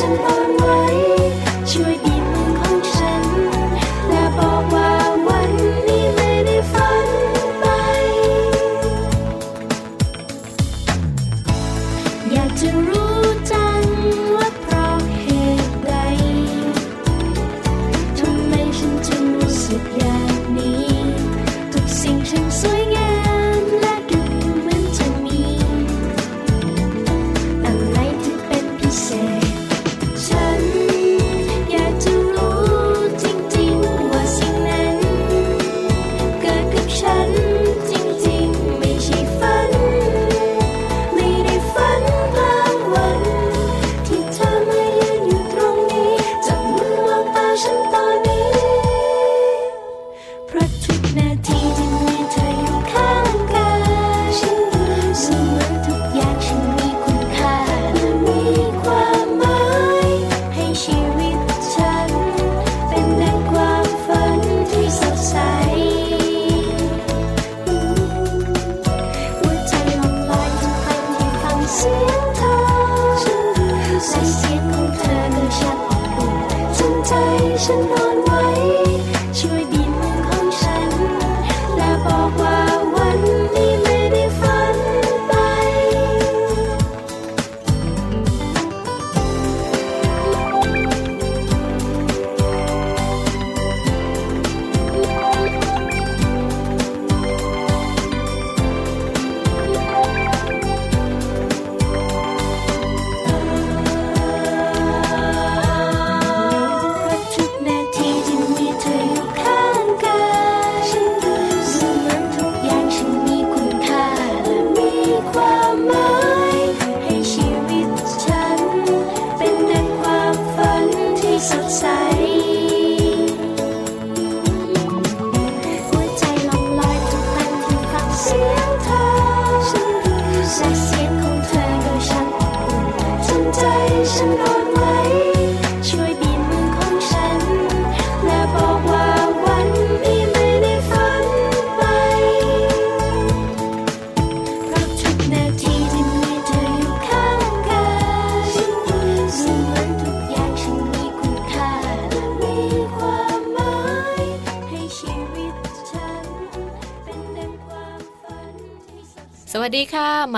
[0.00, 0.78] ฉันอ่อนไว้
[1.70, 2.09] ช่วย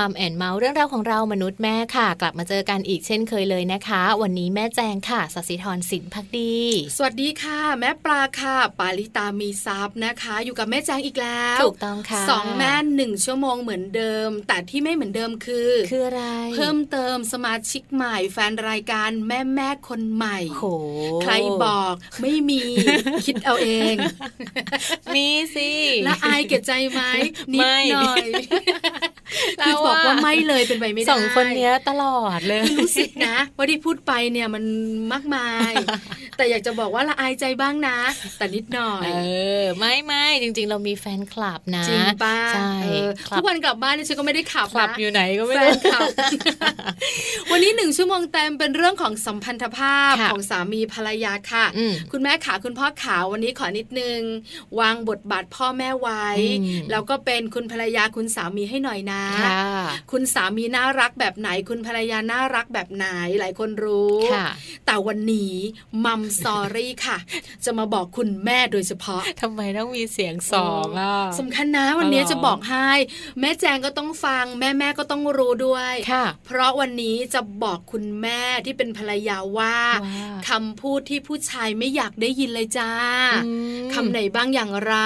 [0.03, 6.55] มัมแอนเมาส์เรื่องราวของเรามนุษย์แม่ค่ะ กลับมาเจอกันอีกเช่นเคยเลยนะคะ วันนี้แม่แจงค่ะสศิธรสินพักดี
[6.97, 16.25] สวัสดีค่ะ แม่ปลาค่ะ ปาลิตามีซับนะคะ อยู่กับแม่แจงอีกแล้วถูกต้องค่ะสองแม่หนึ่งชั่วโมงเหมือนเดิม แต่ที่ไม่เหมือนเดิมคือ คืออะไร
[16.55, 20.65] เพิ่มเติมสมาชิกใหม่ แฟนรายการแม่แม่คนใหม่โห
[21.23, 21.33] ใคร
[21.65, 22.63] บอกไม่มี
[23.27, 23.95] คิดเอาเอง
[25.15, 25.71] มีสิ
[26.05, 27.01] และอายเก็บใจไหม
[27.55, 28.27] นิดหน่อย
[29.67, 34.65] คือบอกว่าไม่เลยเป็นไปไม่ได้สองคนเนี้ยตลอดเลยรู้สึกนะว่าที่พูดไปเนี่ยมัน
[35.13, 35.73] มากมาย
[36.37, 37.99] แต่อยากจะบอกว่าละอายใจบ้างนะ
[38.39, 39.11] แต่นิดหน่อย เอ
[39.63, 42.73] อ ไม่ไม่จริง ๆ เรามีแฟนคลับนะ จริงป้าใช่
[43.37, 46.09] ทุกวันกลับบ้านนี่ฉันก็ไม่ได้ขับคลับอยู่ไหนก็ไม่ได้ขับ
[47.51, 51.67] วันนี้หนึ่งชั่วโมงเต็มเป็นเรื่องของสัมพันธภาพของสามีภรรยาค่ะ
[52.13, 54.21] คุณแม่ขาคุณพ่อขาวันนี้ขอนิดนึง
[54.81, 56.27] วางบทบาทพ่อแม่ไว้
[56.91, 59.23] แล้วก็เป็นคุณภรรยาคุณสามีให้หน่อยนะ
[60.11, 63.07] คุณสามีน่ารักแบบไหน คุณภรรยาน่ารักแบบไหน
[63.41, 64.19] หลายคนรู้
[64.87, 65.55] แต่วันนี้
[66.05, 67.19] มัมสอรี่ค่ะ
[67.65, 72.91] จะมาบอกคุณแม่โดยเฉพาะทำไมต้องมีเสียงสองอะสำคัญนะวันนี้จะบอกให้
[73.41, 75.95] แม่แจงก็ต้องฟัง แม่แม่ก็ต้องรู้ด้วย
[76.47, 79.77] เพราะวันนี้จะบอกคุณแม่ที่เป็นภรรยาว่า
[80.49, 82.93] คำพูดที่ผู้ชายไม่อยากได้ยินเลยจ้า
[83.95, 84.97] คำไหนบ้างอย่างไร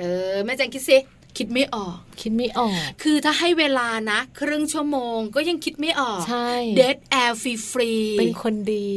[0.00, 0.98] เออ แม่แจงคิดสิ
[1.38, 6.48] คิดไม่ออก คิดไม่ออก คือถ้าให้เวลานะครึ่งชั่วโมงก็ยังคิดไม่ออกใช่
[6.78, 8.90] dead air free free เป็นคนดี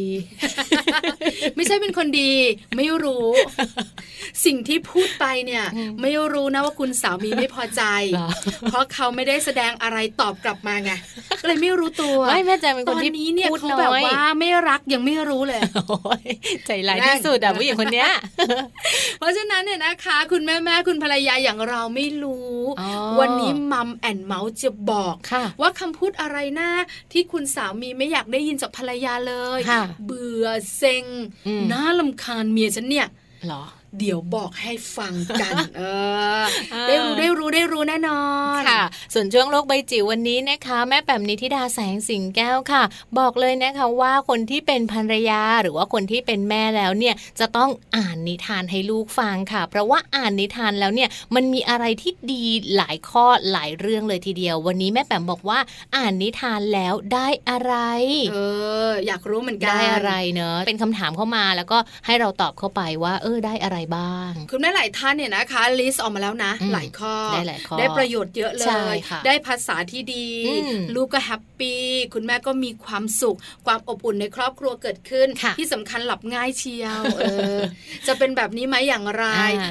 [1.56, 2.34] ไม่ใช่เป็นคนดี
[2.78, 3.28] ไม่รู้
[4.46, 5.64] สิ่งที่พูดไปเนี่ย
[6.02, 7.84] ไม่รู้นะว่าคุณสามีไม่พอใจ
[8.70, 10.92] เพราะเขาไม่ได้แสดงอะไรตอบกลับมาไง
[11.48, 15.62] เลยไม่รู้ตัวไม่แม่ใจเป็นคนที่นี้เนี่ยเขาแบบว่าไม่รักยังไม่รู้เลย
[16.66, 18.10] ใจร้ายที่สุดอะผู้หญิงคนเนี้ย
[19.20, 22.62] เพราะฉะนั้นเนี่ยนะคะ คุณแม่แม่คุณภรรยาอย่างเราไม่รู้รู้
[23.20, 25.16] วันนี้มัมแอนเมาส์จะบอก
[25.62, 26.70] ว่าคำพูดอะไรนะ
[27.12, 29.60] ที่คุณสามีไม่อยากได้ยินจากภรรยาเลย
[30.06, 30.48] เบื่อ
[30.78, 31.06] เซ็ง
[31.72, 33.08] น่าลำคาญเมียฉันเนี่ย
[33.48, 33.64] หรอ
[34.00, 35.82] เดี๋ยวบอกให้ฟังกันเอ
[36.42, 36.44] อ
[36.88, 38.24] ได้รู้ได้รู้ได้รู้แน่นอ
[38.60, 38.84] นค่ะ
[39.14, 42.84] ส่วนช่วงโลกใบจิ๋ววันนี้นะคะ แม่แป๋มนิธิดาแสงสิงแก้วค่ะ
[43.20, 52.44] บอกเลยนะคะว่าคนที่เป็นภรรยาหรือว่าคนที่เป็นแม่แล้วเนี่ยจะต้องอ่านนิทานให้ลูกฟังค่ะ เพราะว่าอ่านนิทานแล้วเนี่ยมันมีอะไรที่ดี
[52.78, 55.60] หลายข้อหลายเรื่องเลยทีเดียว วันนี้แม่แป๋มบอกว่า
[55.96, 57.74] อ่านนิทานแล้วได้อะไร
[58.32, 58.38] เอ
[58.90, 68.96] ออยากรู้เหมือนกันได้อะไรเนอะเป็นคำถามเข้ามาแล้วก็ให้เราตอบเข้าไปว่า เออได้อะไรบ้าง คุณแม่หลายท่านเนี่ยนะคะ list ออกมาแล้วนะ หลายข้อได้หลายข้อได้ประโยชน์เยอะเลย
[69.26, 70.28] ได้ภาษาที่ดี
[70.96, 71.84] ลูกก็ happy
[72.14, 77.24] คุณแม่ก็มีความสุข ความอบอุ่นในครอบครัวเกิดขึ้น ที่สำคัญหลับง่ายเชียวเอ
[77.58, 77.60] อ
[78.08, 79.26] จะเป็นแบบนี้ไหมอย่างไร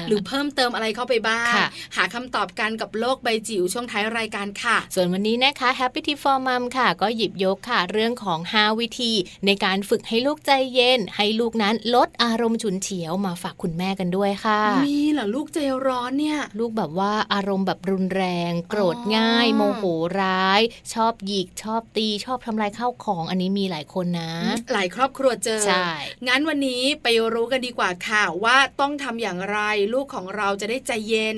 [0.07, 1.53] หรือเพิ่มเติมอะไรเข้าไปบ้าง
[1.95, 9.11] หาคำตอบกันกับโลกใบจิ๋วช่วงท้ายรายการค่ะ ส่วนวันนี้นะคะ Happy Tip for Mom ค่ะ ก็หยิบยกค่ะ เรื่องของ 5 วิธี
[9.45, 15.57] ในการฝึกให้ลูกใจเย็น ให้ลูกนั้นลดอารมณ์ฉุนเฉียวมาฝากคุณแม่กันด้วยค่ะ มีเหรอลูกใจ
[15.87, 19.83] ร้อนเนี่ย ลูกแบบว่าอารมณ์แบบรุนแรง โกรธง่าย โมโห
[20.21, 20.61] ร้าย
[20.93, 24.31] ชอบหยิกชอบตี ชอบทำลายข้าวของอันนี้มีหลายคนนะ
[24.73, 25.87] หลายครอบครัวเจอใช่
[26.27, 29.59] งั้นวันนี้ไปรู้กันดีกว่าค่ะว่าต้องทำอย่างไร
[29.93, 31.35] ลูกของเราจะได้ใจเย็น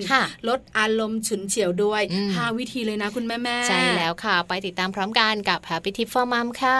[0.48, 2.02] ลดอารมณ์ฉุนเฉียวด้วย
[2.36, 6.80] ห้าวิธีเลยนะคุณแม่แม่ใช่แล้วค่ะ ไปติดตามพร้อมกันกับ Happy Tip for Mom ค่ะ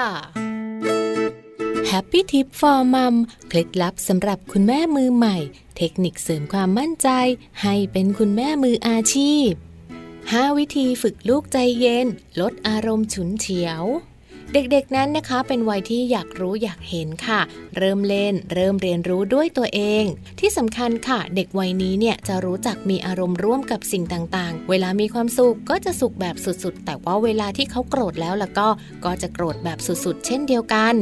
[1.92, 3.16] Happy Tip for Mom
[3.48, 5.38] เคล็ดลับสำหรับคุณแม่มือใหม่
[5.78, 7.10] เทคนิคเสริมความมั่นใจ
[7.62, 9.50] ให้เป็นคุณแม่มืออาชีพ
[10.04, 12.08] 5 วิธีฝึกลูกใจเย็น
[12.42, 13.84] ลดอารมณ์ฉุนเฉียว
[14.54, 17.40] เด็กๆนั้นนะคะ เป็นวัยที่อยากรู้อยากเห็นค่ะ
[17.78, 20.04] เริ่มเล่น เริ่มเรียนรู้ด้วยตัวเอง
[20.40, 28.68] ที่สำคัญค่ะ เด็กวัยนี้เนี่ยจะรู้จักมีอารมณ์ร่วมกับสิ่งต่างๆ เวลามีความสุขก็จะสุขแบบสุดๆ แต่ว่าเวลาที่เขาโกรธแล้วล่ะก็
[29.06, 30.96] ก็จะโกรธแบบสุดๆ เช่นเดียวกัน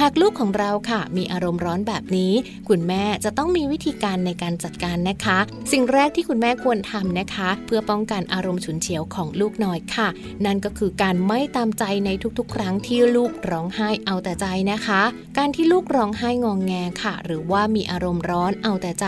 [0.00, 2.32] หากลูกของเราค่ะ มีอารมณ์ร้อนแบบนี้
[2.68, 5.38] คุณแม่จะต้องมีวิธีการในการจัดการนะคะ
[5.72, 10.08] สิ่งแรกที่คุณแม่ควรทำนะคะ เพื่อป้องกันอารมณ์ฉุนเฉียวของลูกน้อยค่ะ
[10.46, 15.02] นั่นก็คือการไม่ตามใจในทุกๆ ครั้งที่ลูกร้องไห้เอาแต่ใจนะคะ
[15.38, 19.06] การที่ลูกร้องไห้งองแงค่ะ หรือว่ามีอารมณ์ร้อนเอาแต่ใจ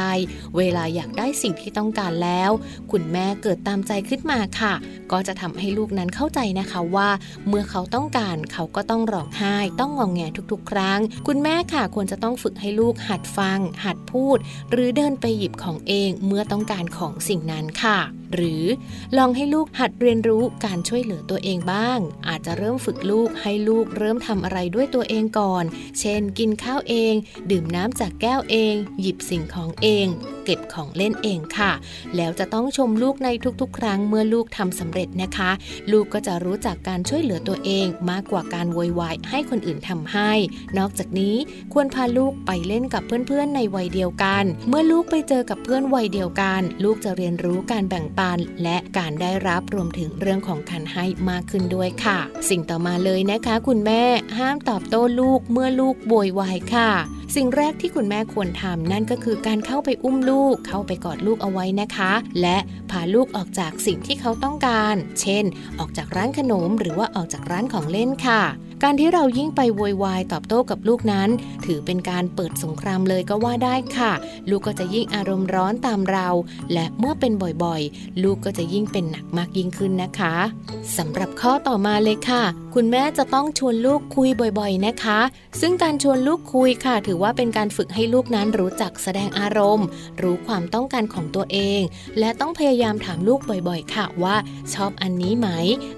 [0.57, 2.51] เวลาอยากได้สิ่งที่ต้องการแล้ว
[2.91, 4.75] คุณแม่เกิดตามใจขึ้นมาค่ะ
[5.13, 7.09] ก็จะทำให้ลูกนั้นเข้าใจนะคะว่า
[7.49, 10.21] เมื่อเขาต้องการเขาก็ต้องร้องไห้ ต้องงองแง
[10.53, 14.39] ทุกๆ ครั้ง คุณแม่ค่ะควรจะต้องฝึกให้ลูกหัดฟัง หัดพูด
[14.71, 18.65] หรือเดินไปหยิบของเองเมื่อต้องการของสิ่งนั้นค่ะ หรือ
[19.17, 25.65] ลองให้ลูกหัดเรียนรู้การช่วยเหลือตัวเองบ้าง อาจจะเริ่มฝึกลูกให้ลูกเริ่มทำอะไรด้วยตัวเองก่อน
[26.01, 27.15] เช่น กินข้าวเอง
[27.51, 30.07] ดื่มน้ำจากแก้วเอง หยิบสิ่งของเอง
[30.51, 31.73] ก็บของเล่นเองค่ะ
[32.17, 33.29] แล้วจะต้องชมลูกใน
[33.61, 35.51] ทุกๆ ครั้งเมื่อลูกทำสำเร็จนะคะ
[35.93, 40.33] ลูกก็จะรู้จักการช่วยเหลือตัวเองมากกว่าการโวยวายให้คนอื่นทำให้
[40.79, 41.37] นอกจากนี้
[41.73, 54.03] ควรพาลูกไปเล่นกับเพื่อนๆ ในวัยเดียวกัน เมื่อลูกไปเจอกับเพื่อนวัยเดียวกัน ลูกจะเรียนรู้การแบ่งปัน และการได้รับรวมถึงเรื่องของการให้มากขึ้นด้วยค่ะ สิ่งต่อมาเลยนะคะ คุณแม่
[54.39, 56.91] ห้ามตอบโต้ลูกเมื่อลูกโวยวายค่ะ
[57.37, 62.59] สิ่งแรกที่คุณแม่ควรทำนั่นก็คือการเข้าไปอุ้มลูกเข้าไปกอดลูกเอาไว้นะคะ และ
[62.91, 65.45] พาลูกออกจากสิ่งที่เขาต้องการ เช่น
[65.79, 68.43] ออกจากร้านขนมหรือว่าออกจากร้านของเล่นค่ะ
[68.85, 71.29] การที่เรายิ่งไปโวยวายตอบโต้กับลูกนั้น
[71.65, 74.13] ถือเป็นการเปิดสงครามเลยก็ว่าได้ค่ะ
[74.51, 76.29] ลูกก็จะยิ่งอารมณ์ร้อนตามเรา
[76.73, 77.33] และเมื่อเป็น
[77.65, 80.35] บ่อยๆ ลูกก็จะยิ่งเป็นหนักมากยิ่งขึ้นนะคะ
[80.97, 82.43] สำหรับข้อต่อมาเลยค่ะ
[82.75, 85.21] คุณแม่จะต้องชวนลูกคุยบ่อยๆนะคะ
[85.61, 89.87] ซึ่งการชวนลูกคุยค่ะ ถือว่าเป็นการฝึกให้ลูกนั้นรู้จักแสดงอารมณ์
[90.23, 91.81] รู้ความต้องการของตัวเอง
[92.19, 94.37] และต้องพยายามถามลูกบ่อยๆ ค่ะว่า
[94.75, 95.49] ชอบอันนี้ไหม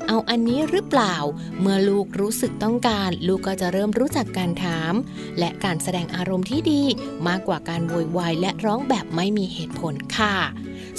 [0.08, 1.14] เอาอันนี้หรือเปล่า
[1.60, 4.92] เมื่อลูกรู้สึกต้องต้องการ ลูกก็จะเริ่มรู้จักการถาม
[5.38, 6.82] และการแสดงอารมณ์ที่ดี
[7.28, 10.36] มากกว่าการโวยวายและร้องแบบไม่มีเหตุผลค่ะ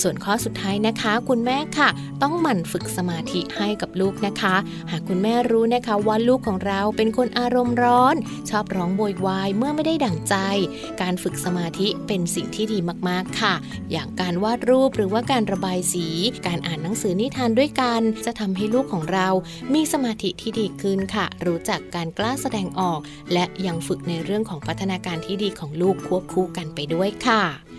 [0.02, 1.90] ส่วนข้อสุดท้ายนะคะ คุณแม่ค่ะ
[2.22, 4.56] ต้องหมั่นฝึกสมาธิให้กับลูกนะคะ
[4.92, 8.16] หากคุณแม่รู้นะคะว่าลูกของเราเป็นคนอารมณ์ร้อน
[8.50, 10.36] ชอบร้องโวยวายเมื่อไม่ได้ดั่งใจ
[11.02, 13.54] การฝึกสมาธิเป็นสิ่งที่ดีมากๆค่ะ
[13.92, 16.08] อย่างการวาดรูปหรือว่าการระบายสี
[16.48, 19.28] การอ่านหนังสือนิทานด้วยกัน จะทำให้ลูกของเรา
[19.74, 23.00] มีสมาธิที่ดีขึ้นค่ะ รู้จักการกล้าแสดงออก
[23.34, 27.44] และยังฝึกในเรื่องของพัฒนาการที่ดีของลูกควบคู่กันไปด้วยค่ะ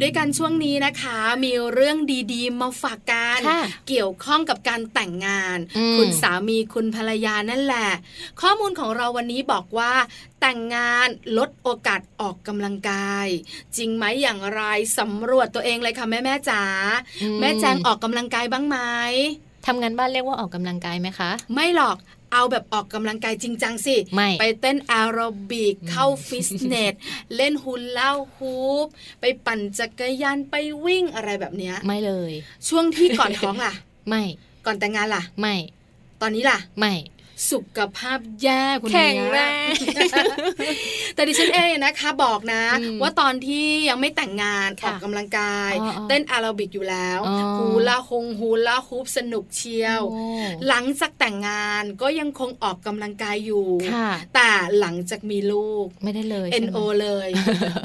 [0.00, 1.96] อยู่ด้วยกันช่วงนี้นะคะ มีเรื่อง
[2.32, 3.40] ดีๆ มาฝากกัน
[3.88, 5.58] เกี่ยวข้องกับการแต่งงาน
[5.96, 7.90] คุณสามีคุณภรรยานั่นแหละ
[8.40, 9.92] ข้อมูลของเราวันนี้บอกว่า
[10.40, 11.06] แต่งงาน
[11.38, 13.26] ลดโอกาสออกกำลังกาย
[13.76, 14.62] จริงไหมอย่างไร
[14.98, 16.62] สำรวจตัวเองเลยค่ะแม่แม่จ๋า
[17.40, 18.78] แม่แจงออกกำลังกายบ้างไหม
[19.66, 21.96] ทำงานบ้านเรียกว่าออกกำลังกายไหมคะ ไม่หรอก
[22.32, 25.20] เอาแบบออกกำลังกายจริงจังสิไม่ไปเต้นแอโร
[25.50, 26.94] บิกเข้าฟิตเนส
[27.36, 28.86] เล่นฮุนเล่าฮูป
[29.20, 32.32] ไปปั่นจักรยานไปวิ่งอะไรแบบเนี้ยไม่เลย
[32.68, 33.72] ช่วงที่ก่อนท้องล่ะ
[34.08, 34.22] ไม่
[34.66, 35.54] ก่อนแต่งงานล่ะ ไม่
[36.20, 36.94] ตอนนี้ล่ะ ไม่
[37.50, 39.38] สุขภาพแย่คุณแข็งแร
[39.70, 39.72] ง
[41.14, 42.64] แต่ดิฉันเองนะคะบอกนะ
[43.02, 45.72] ว่าตอนที่ยังไม่แต่งงานออกกำลังกาย
[46.08, 47.20] เต้นอาราบิกอยู่แล้ว
[47.58, 50.00] ฮูลาฮงฮูลาฮูปสนุกเชียว
[50.68, 53.68] หลังจากแต่งงานก็ยังคงออกกำลังกายอยู่
[54.34, 57.28] แต่หลังจากมีลูกไม่ได้เลยเอ็นโอเลย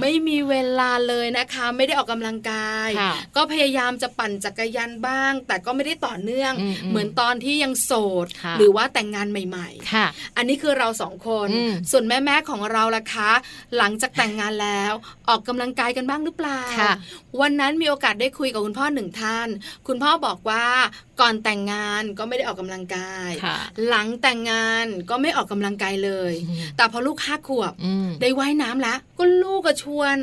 [0.01, 2.89] ไม่มีเวลาเลยนะคะ ไม่ได้ออกกำลังกาย
[3.35, 6.53] ก็พยายามจะปั่นจักรยานบ้าง แต่ก็ไม่ได้ต่อเนื่อง
[6.89, 7.91] เหมือนตอนที่ยังโส
[8.25, 10.05] ด หรือว่าแต่งงานใหม่ๆค่ะ
[10.38, 11.50] อันนี้คือเราสองคน
[11.92, 13.31] ส่วนแม่ๆของเราล่ะคะ
[13.77, 14.94] หลังจากแต่งงานแล้ว
[15.29, 16.62] ออกกำลังกายกันบ้างหรือเปล่า
[17.42, 19.48] วันนั้นมีโอกาสได้คุยกับคุณพ่อหนึ่งท่าน
[19.88, 20.66] คุณพ่อบอกว่า
[21.22, 23.32] ก่อนแต่งงานก็ไม่ได้ออกกำลังกาย
[23.88, 26.34] หลังแต่งงานก็ไม่ออกกำลังกายเลย
[26.78, 27.74] แต่พอลูกห้าขวบ
[28.22, 30.18] ได้ว่ายน้ำแล้วก็ลูกก็ชวน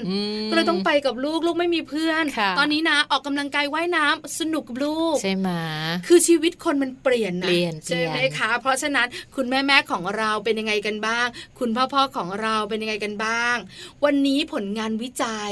[0.50, 2.24] ก็เลยต้องไปกับลูกลูกไม่มีเพื่อน
[2.58, 5.48] ตอนนี้นะออกกำลังกายว่ายน้ำสนุกกับลูกใช่ไหม
[6.06, 7.48] คือชีวิตคนมันเปลี่ยนนะ
[7.86, 11.26] ใช่ไหมคะ เพราะฉะนั้นคุณแม่แม่ของเราเป็นยังไงกันบ้าง
[11.58, 13.56] คุณพ่อพ่อของเราเป็นยังไงกันบ้าง
[14.04, 15.50] วันนี้ผลงานวิจัย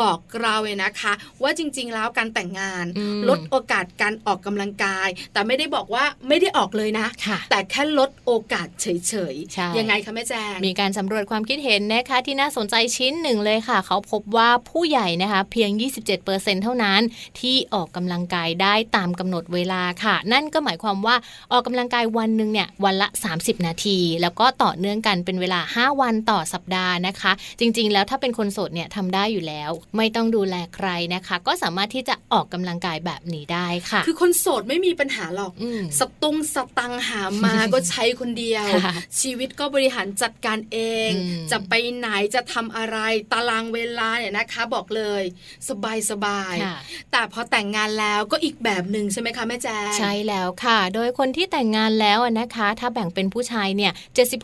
[0.00, 2.84] บอกเราเลยนะคะ ว่าจริง ๆ แล้วการแต่งงาน
[3.28, 7.06] ลดโอกาสการออกกำลังกาย แต่ไม่ได้บอกว่าไม่ได้ออกเลยนะ
[7.50, 15.70] แต่แค่ลดโอกาสเฉยๆ ยังไงคะแม่แจงมีการสำรวจความคิดเห็นนะคะที่น่าสนใจชิ้นหนึ่งเลยค่ะ เขาพบว่าผู้ใหญ่นะคะเพียง
[16.16, 17.00] 27%เท่านั้น
[17.40, 21.16] ที่ออกกำลังกายได้ตามกำหนดเวลาค่ะ นั่นก็หมายความว่า
[21.52, 35.52] ออกกำลังกายวันหนึ่งเนี่ยวันละ 30 นาที แล้วก็ต่อเนื่องกันเป็นเวลา 5 วันต่อสัปดาห์นะคะ จริง ๆ แล้วถ้าเป็นคนโสดเนี่ยทำได้อยู่แล้ว ไม่ต้องดูแลใครนะคะ ก็สามารถที่จะออกกำลังกายแบบนี้ได้ค่ะ คือคนโสดไม่มีปัญหาหรอก
[35.98, 38.66] สตุงสตังหามาก็ใช้คนเดียว
[39.20, 40.78] ชีวิตก็บริหารจัดการเอ
[41.08, 41.10] ง
[41.50, 42.98] จะไปไหนจะทำอะไร
[43.32, 45.22] ตารางเวลาเนี่ยนะคะ บอกเลย
[45.68, 46.54] สบายสบาย
[47.12, 53.92] แต่พอแต่งงานแล้วก็อีกแบบหนึ่งใช่ไหมคะแม่แจ๊ใช่แล้วค่ะ โดยคนที่แต่งงานแล้วนะคะ ถ้าแบ่งเป็นผู้ชายเนี่ย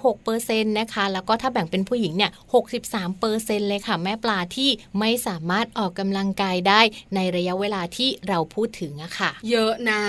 [0.09, 2.31] 76%นะคะ แล้วก็ถ้าแบ่งเป็นผู้หญิงเนี่ย
[2.71, 6.81] 63เปอร์เซ็นเลยค่ะ แม่ปลาที่ไม่สามารถออกกำลังกายได้
[7.15, 10.03] ในระยะเวลาที่เราพูดถึงอะค่ะ เยอะนะ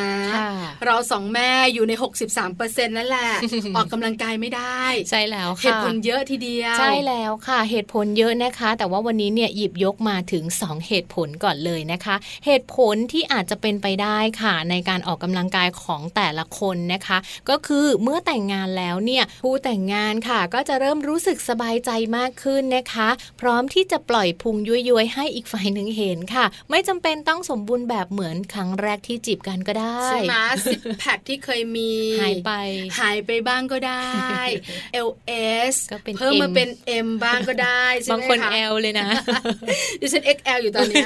[0.86, 1.94] เราสองแม่อยู่ใน
[2.26, 3.30] 63เปอร์เซ็นนั่นแหละ
[3.76, 12.16] ออกกำลังกายไม่ได้ ใช่แล้วค่ะ เหตุผลเยอะทีเดียว ใช่แล้วค่ะ เหตุผลเยอะนะคะ แต่ว่าวันนี้เนี่ยหยิบยกมาถึง 2 เหตุผลก่อนเลยนะคะ
[12.46, 17.18] เหตุผลที่อาจจะเป็นไปได้ค่ะ ในการออกกำลังกายของแต่ละคนนะคะ
[17.50, 23.10] ก็คือเมื่อแต่งงานแล้วเนี่ยผู้แต่งงานค่ะ ก็จะเริ่มรู้สึกสบายใจมากขึ้นนะคะ
[23.42, 30.34] พร้อมที่จะปล่อยพุงย้ยๆให้อีกฝ่ายหนึ่งเห็นค่ะ ไม่จำเป็นต้องสมบูรณ์แบบเหมือนครั้งแรกที่จีบกันก็ได้ใช่ไหม
[30.66, 32.52] สิบแพคที่เคยมีหายไป
[33.00, 34.06] หายไปบ้างก็ได้
[35.08, 36.70] LS ก็เป็นเพิ่มมาเป็น
[37.06, 38.40] M บ้างก็ได้ใช่ไหมคะบางคน
[38.72, 39.10] L เลยนะ
[40.02, 41.06] ดิฉัน XL อยู่ตอนนี้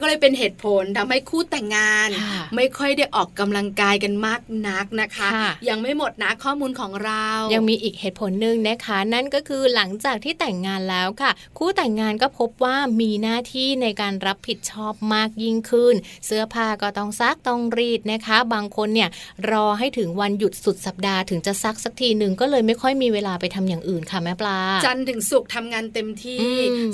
[0.00, 2.08] ก็เลยเป็นเหตุผลทำให้คู่แต่งงาน
[2.56, 5.28] ไม่ค่อยได้ออกกำลังกายกันมากนักนะคะ
[5.68, 15.94] ยังไม่หมดนะข้อมูลของเรา ยังมีอีกเหตุผลหนึ่งนะคะ นั่นก็คือหลังจากที่แต่งงานแล้วค่ะ คู่แต่งงานก็พบว่ามีหน้าที่ในการรับผิดชอบมากยิ่งขึ้น
[16.26, 19.08] เสื้อผ้าก็ต้องซักต้องรีดนะคะ บางคนเนี่ย
[19.50, 26.46] รอให้ถึงวันหยุดสุดสัปดาห์ถึงจะซักสักทีหนึ่งก็เลยไม่ค่อยมีเวลาไปทำอย่างอื่นค่ะแม่ปลา จันถึงสุกทำงานเต็มที่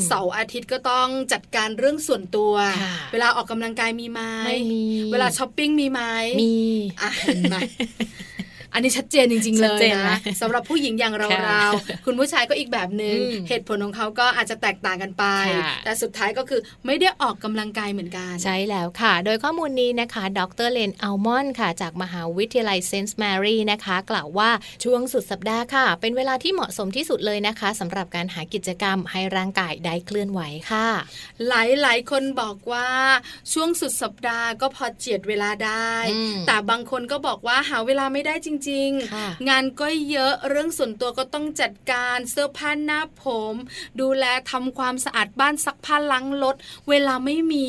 [0.06, 2.52] เสาร์อาทิตย์ก็ต้องจัดการเรื่องส่วนตัว
[3.12, 6.00] เวลาออกกำลังกายมีไหมไม่มี เวลาช้อปปิ้งมีไหม
[6.42, 6.54] มี
[7.02, 7.56] อะเห็นไหม
[8.72, 15.24] อันนี้ชัดเจนจริง ๆ เลยนะสำหรับผู้หญิงอย่างเราๆคุณผู้ชายก็อีกแบบหนึ่งเหตุผลของเขาก็อาจจะแตกต่างกันไป
[15.84, 24.50] แต่สุดท้ายก็คือไม่ได้ออกกำลังกายเหมือนกัน ใช่แล้วค่ะ โดยข้อมูลนี้นะคะ ดรเลนอัลมอนค่ะ จากมหาวิทยาลัยเซนต์แมรี่นะคะ กล่าวว่า
[24.84, 30.88] ช่วงสุดสัปดาห์ค่ะ เป็นเวลาที่เหมาะสมที่สุดเลยนะคะสำหรับการหากิจกรรมให้ร่างกายได้เคลื่อนไหวค่ะ
[31.48, 31.52] ห
[31.86, 32.88] ลายๆคนบอกว่า
[33.52, 35.92] ช่วงสุดสัปดาห์ก็พอเจียดเวลาได้
[36.46, 43.54] แต่บางคนก็บอกว่าหาเวลาไม่ได้จริงๆ งานก็เยอะเรื่องส่วนตัวก็ต้องจัดการเสื้อผ้าหน้าผม
[44.00, 46.56] ดูแลทำความสะอาดบ้านซักผ้าล้างรถ
[46.90, 47.66] เวลาไม่มี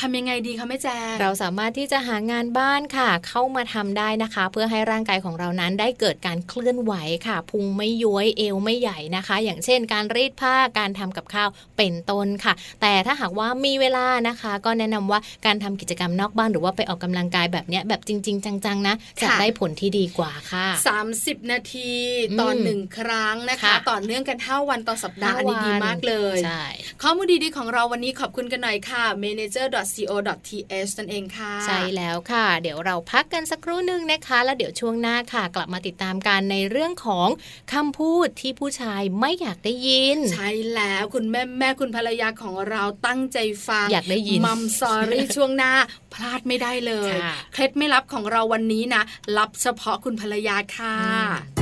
[0.00, 6.94] ทำยังไงดีคะแม่แจ้เราสามารถที่จะหางานบ้านค่ะ เข้ามาทำได้นะคะ เพื่อให้ร่างกายของเรานั้นได้เกิดการเคลื่อนไหว
[7.26, 20.21] ค่ะ พุงไม่ย้วยเอวไม่ใหญ่นะคะ อย่างเช่น การรีดผ้าการทำกับข้าวเป็นต้นค่ะ แต่ถ้าหากว่ามีเวลานะคะ ก็แนะนำว่าการทำกิจกรรมนอกบ้านหรือว่าไปออกกำลังกายแบบนี้แบบจริง ๆ จังๆนะจะได้ผลที่ดีกว่า
[20.52, 20.68] ค่ะ
[21.08, 21.92] 30 นาที
[22.40, 26.64] ต่อหนึ่งครั้งนะคะ ต่อเนื่องกัน5วันต่อสัปดาห์อันนี้ดีมากเลยใช่
[27.02, 37.28] ข้อมูลดีๆของเราวันนี้ขอบคุณกันหน่อยค่ะ manager.co.th นั่นเองค่ะ ใช่แล้วค่ะ เดี๋ยวเราพักกันสักครู่หนึ่งนะคะ แล้วเดี๋ยวช่วงหน้าค่ะ กลับมาติดตามกันในเรื่องของ
[37.72, 45.72] คำพูดที่ผู้ชายไม่อยากได้ยิน ใช่แล้วคุณแม่แม่คุณภรรยาของเราตั้งใจฟังอยากได้ยินมัมซอรี่ช่วงหน้า
[46.14, 47.12] พลาดไม่ได้เลย
[47.52, 49.02] เคล็ดไม่ลับของเราวันนี้นะ
[49.36, 51.61] รับเฉพาะคุณภรรยาค่ะ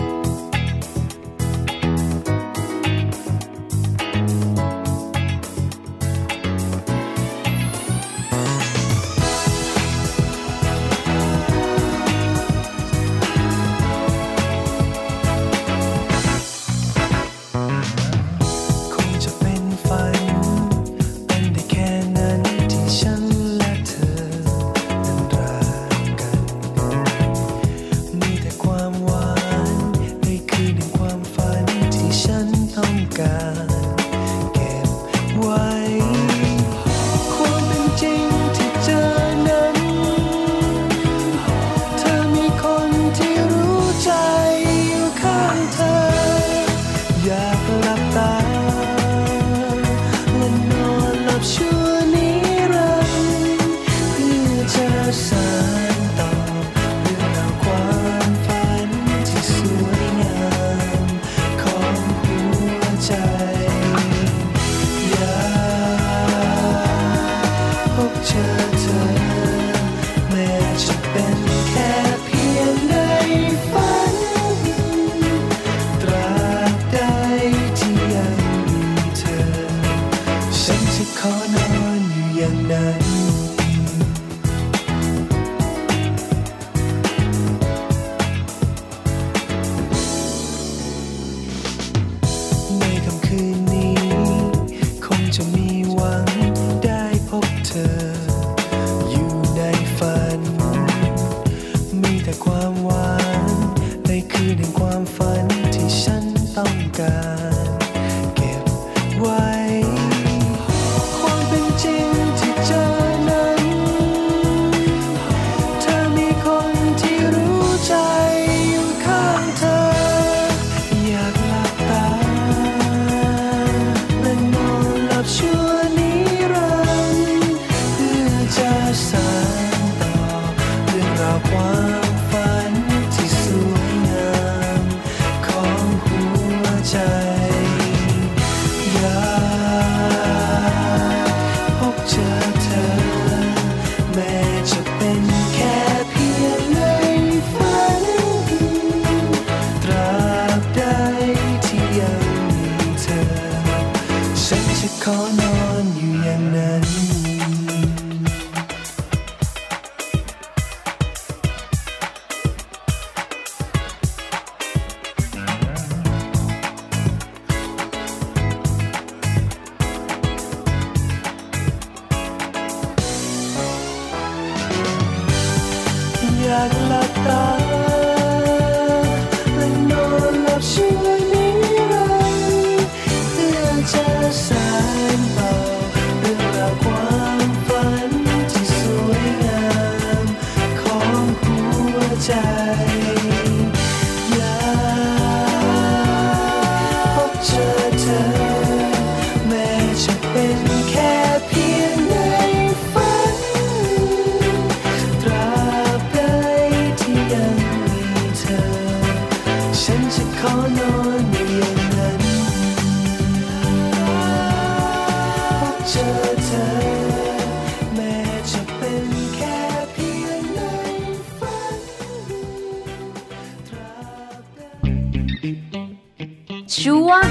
[226.78, 227.26] ช่วง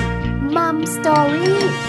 [0.56, 1.89] มัมสตอรี่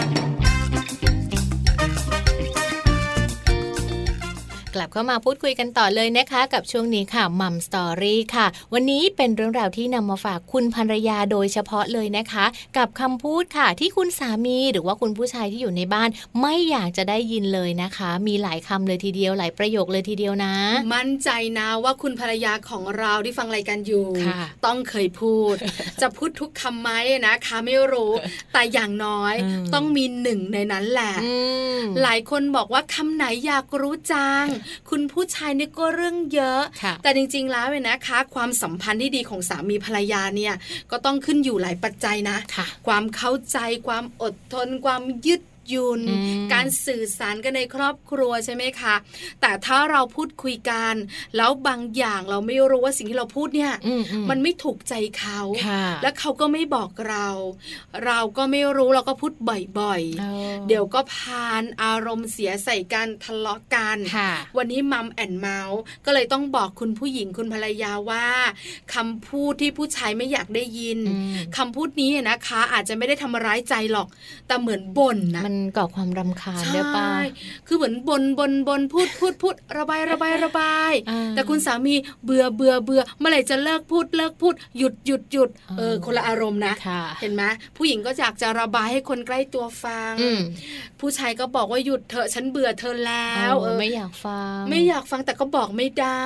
[4.92, 12.44] เข้ามาพูดคุยกันต่อเลยนะคะ กับช่วงนี้ค่ะมัมสตอรี่ค่ะ วันนี้เป็นเรื่องราวที่นำมาฝากคุณภรรยาโดยเฉพาะเลยนะคะ
[12.76, 16.08] กับคำพูดค่ะ ที่คุณสามีหรือว่าคุณผู้ชายที่อยู่ในบ้าน
[16.40, 20.54] ไม่อยากจะได้ยินเลยนะคะ มีหลายคำเลยทีเดียวหลายประโยคเลยทีเดียวนะ
[20.94, 25.54] มั่นใจนะว่าคุณภรรยาของเราที่ฟังรายการอยู่ค่ะต้องเคยพูด
[26.00, 26.90] จะพูดทุกคำไหม
[27.26, 28.12] นะคะไม่รู้
[28.52, 31.34] แต่อย่างน้อยอืมต้องมีหนึ่งในนั้นแหละอื
[31.78, 34.44] มหลายคนบอกว่าคำไหนอยากรู้จัง
[34.90, 40.54] คุณผู้ชายเนี่ยก็เรื่องเยอะค่ะแต่จริง ๆ แล้วเนี่ยนะคะ ความสัมพันธ์ที่ดีของสามีภรรยาเนี่ย
[40.90, 46.14] ก็ต้องขึ้นอยู่หลายปัจจัยนะค่ะความเข้าใจความอดทนความยืดห ยุ่นอื
[46.46, 48.94] มการสื่อสารกันในครอบครัวใช่ไหมคะ
[49.40, 50.94] แต่ถ้าเราพูดคุยกัน
[51.36, 57.28] แล้วบางอย่างเราไม่รู้ว่าสิ่งที่เราพูดเนี่ยอืมอืมันไม่ถูกใจเขาค่ะและเขาก็ไม่บอกเรา
[58.06, 59.32] เราก็ไม่รู้เราก็พูด
[59.80, 68.26] บ่อยๆออเดี๋ยวก็พานอารมณ์เสียใส่กันทะเลาะกันค่ะวันนี้มัมแอนเมาส์ก็เลยต้องบอกคุณผู้หญิงคุณภรรยาว่า
[68.94, 74.08] คำพูดที่ผู้ชายไม่อยากได้ยินอืมคำพูดนี้นะคะ อาจจะไม่ได้ทำร้ายใจหรอก
[74.46, 77.08] แต่เหมือนบ่นนะมันก่อความรำคาญใช่ด้วยป่ะ
[77.66, 81.94] คือเหมือนบนบนบนพูดพูดพูดระบายระบายระบายอ่าแต่คุณสามี
[82.24, 87.42] เบื่อเบื่อเบื่อเมื่อไหร่จะเลิกพูดเลิกพูดหยุดหยุดหยุดอ่าเออคนละอารมณ์นะค่ะเห็นไหม
[87.76, 90.40] ผู้หญิงก็อยากจะระบายให้คนใกล้ตัวฟังอืม
[91.00, 96.22] ผู้ชายก็บอกว่าหยุดเถอะฉันเบื่อเธอแล้วเอเอออไม่อยากฟัง ไม่อยากฟังแต่ก็บอกไม่ได้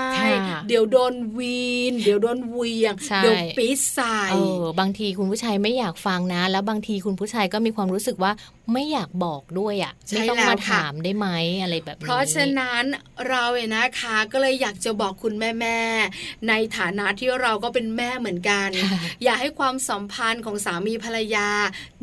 [0.49, 8.33] ค่ะเดี๋ยวโดนวีน เดี๋ยวโดนเวียงใช่เดี๋ยวปี๊ดใส่เออบางทีคุณผู้ชายไม่อยากฟังนะ แล้วบางทีคุณผู้ชายก็มีความรู้สึกว่า
[8.73, 11.29] ไม่อยากบอกด้วยอะใช่ไม่ต้องแล้วมาค่ะถามได้ไหม
[11.62, 12.85] อะไรแบบนี้เพราะฉะนั้น
[13.29, 21.48] เราเนี่ยนะคะ ก็เลยอยากจะบอกคุณแม่แม่ๆในฐานะที่เราก็เป็นแม่เหมือนกันค่ะอย่าให้ความสัมพันธ์ของสามีภรรยา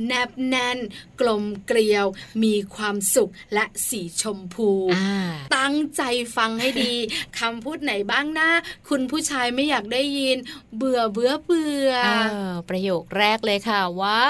[0.08, 0.78] แนบแน่น
[1.22, 2.06] กลมเกลียว
[2.44, 6.02] มีความสุขและสีชมพูอ่าตั้งใจ
[6.36, 6.94] ฟังให้ดี
[7.40, 8.50] คำพูดไหนบ้างนะ
[8.90, 10.38] คุณผู้ชายไม่อยากได้ยิน
[10.78, 12.10] เบื่อเบื่อเบื่อเอ
[12.52, 14.22] อประโยคแรกเลยค่ะว่า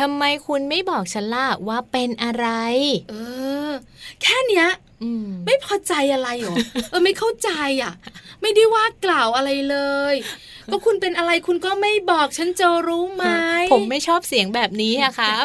[0.00, 2.46] ทำไมคุณไม่บอกฉันล่ะว่าเป็นอะไร
[3.10, 3.14] เอ
[3.68, 3.72] อ
[4.22, 4.68] แค่เนี้ย
[5.02, 6.56] อืมไม่พอใจอะไรหรอ
[6.90, 7.50] เออไม่เข้าใจ
[7.82, 7.92] อะ
[8.42, 9.76] ไม่ได้ว่ากล่าวอะไรเล
[10.12, 10.14] ย
[10.72, 13.24] ก็คุณเป็นอะไรคุณก็ไม่บอกฉันจะรู้ไหม
[13.72, 15.44] ผมไม่ชอบเสียงแบบนี้อะครับ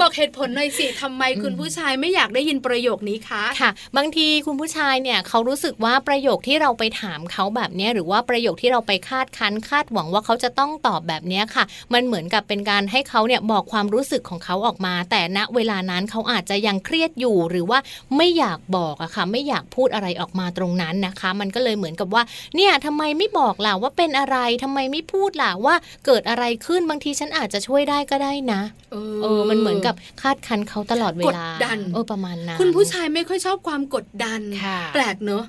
[0.00, 17.78] บอกเหตุผลหน่อยสิทำไมคุณผู้ชายไม่อยากได้ยินประโยคนี้คะค่ะ บางทีคุณผู้ชายเนี่ยเขารู้สึกว่าประโยคที่เราไปถามเขาแบบเนี้ยหรือว่าประโยคที่เราไปคาดคั้นคาดหวังว่าเขาจะต้องตอบแบบเนี้ยค่ะ มันเหมือนกับเป็นการให้เขาเนี่ยบอกความรู้สึกของเขาออกมา แต่ณเวลานั้นเขาอาจจะยังเครียดอยู่หรือว่า
[18.16, 22.22] ไม่อยากบอกอะค่ะ ไม่อยากพูดอะไรออกมาตรงนั้นนะคะ มันก็เลยเหมือนกับว่า
[22.56, 25.74] เนี่ยทำไมไม่บอกล่ะว่าเป็นอะไรทำไมไม่พูดล่ะว่า
[26.06, 28.60] เกิดอะไรขึ้นบางทีฉันอาจจะช่วยได้ก็ได้นะ
[28.92, 35.42] เอเออมันเหมือนกับคาดคั้นเขาตลอดเวลากดดันเออประมาณนั้นคุณผู้ชายไม่ค่อยชอบความกดดันค่ะแปลกเนอะ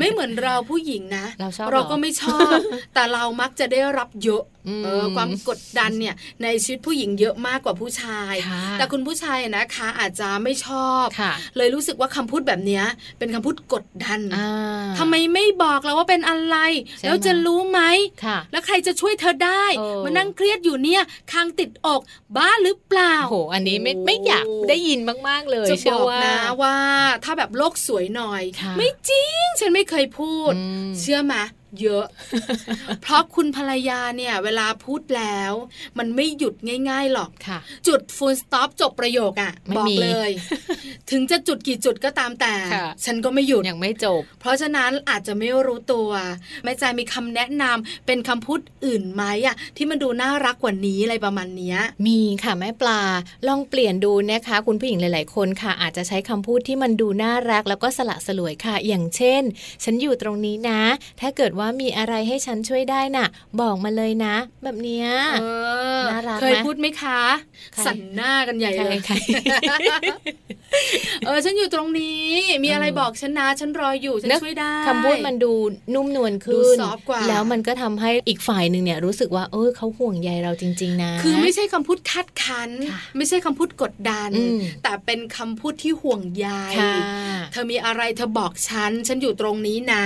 [0.00, 2.56] ไม่เหมือนเราผู้หญิงนะ เราชอบเราหอก็ไม่ชอบ
[2.94, 4.53] แต่เรามักจะได้รับเยอะอืม
[4.84, 12.84] เออความกดดันเนี่ยในชีวิตผู้หญิงเยอะมากกว่าผู้ชายค่ะแต่คุณผู้ชายนะคะอาจจะไม่ชอบค่ะเลยรู้สึกว่าคำพูดแบบเนี้ย
[13.18, 14.48] เป็นคำพูดกดดันอ่า
[14.98, 16.56] ทำไมไม่บอกเราว่าเป็นอะไร
[16.98, 17.80] ใช่ไหมแล้วจะรู้ไหม
[18.24, 22.00] ค่ะแล้วใครจะช่วยเธอได้เออมานั่งเครียดอยู่เนี่ยคางติดอก
[22.36, 26.76] บ้าหรือเปล่าโอ้โหอันนี้ไม่ไม่อยากได้ยินมาก ๆ เลยจะเชื่บออกว่านะว่า
[27.24, 31.34] ถ้าแบบโลกสวยหน่อยค่ะไม่จริง ฉันไม่เคยพูดอืมเชื่อไหม
[31.82, 32.04] เยอะ
[33.02, 35.52] เพราะคุณภรรยาเนี่ยเวลาพูดแล้ว
[35.98, 36.54] มันไม่หยุด
[36.90, 37.58] ง่ายๆหรอกค่ะ
[37.88, 40.30] จุดฟูลสต็อปจบประโยคอะไม่บอกมีเลย
[41.10, 46.10] ถึงจะจุดกี่จุดก็ตามแต่ค่ะฉันก็ไม่หยุดยังไม่จบ เพราะฉะนั้นอาจจะไม่รู้ตัว
[46.64, 53.00] แม่ใจมีคำแนะนำเป็นคำพูดอื่นไหมอะที่มันดูน่ารักกว่านี้อะไรประมาณเนี้ยมีค่ะแม่ปลา
[53.48, 59.42] ลองเปลี่ยนดูนะคะ คุณผู้หญิงหลาย ๆ คนค่ะ อาจจะใช้คำพูดที่มันดูน่ารักแล้วก็สละสลวยค่ะ อย่างเช่น
[59.84, 60.82] ฉันอยู่ตรงนี้นะ
[61.20, 63.26] ถ้าเกิดว่ามีอะไรให้ฉันช่วยได้น่ะ
[63.60, 65.08] บอกมาเลยนะ แบบเนี้ย
[65.40, 65.44] เอ
[66.00, 67.20] อน่ารักไหมเคยพูดไหมคะ
[67.72, 69.14] ใครสั่นหน้ากันใหญ่เลยใคร
[71.26, 72.28] เออฉันอยู่ตรงนี้
[72.64, 75.52] มีอะไรบอกฉันนะฉันรออยู่ฉันนึกช่วยได้คำพูดมันดู
[75.94, 86.48] นุ่มนวลขึ้ดูนซอฟต์กว่าแล้วมันก็ทำให้อีกฝ่ายหนึ่งเนี่ยรู้สึกว่าเออเขาห่วงใยเราจริง ๆ นะ คือไม่ใช่คำพูดคัดค้านค่ะไม่ใช่คำพูดกดดันอืมแต่เป็นคำพูดที่ห่วงใย
[86.80, 86.94] ค่ะ
[87.52, 90.04] เธอมีอะไรเธอบอกฉัน ฉันอยู่ตรงนี้นะ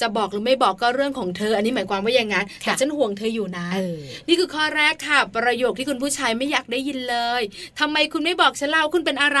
[0.00, 3.66] จะบอกหรือไม่บอกก็เรื่องของเธออันนี้หมายความว่าอย่างนั้นแต่ฉันห่วงเธออยู่นะ
[4.28, 7.42] นี่คือข้อแรกค่ะ ประโยคที่คุณผู้ชายไม่อยากได้ยินเลย
[7.80, 9.38] ทำไมคุณไม่บอกฉันเล่าคุณเป็นอะไ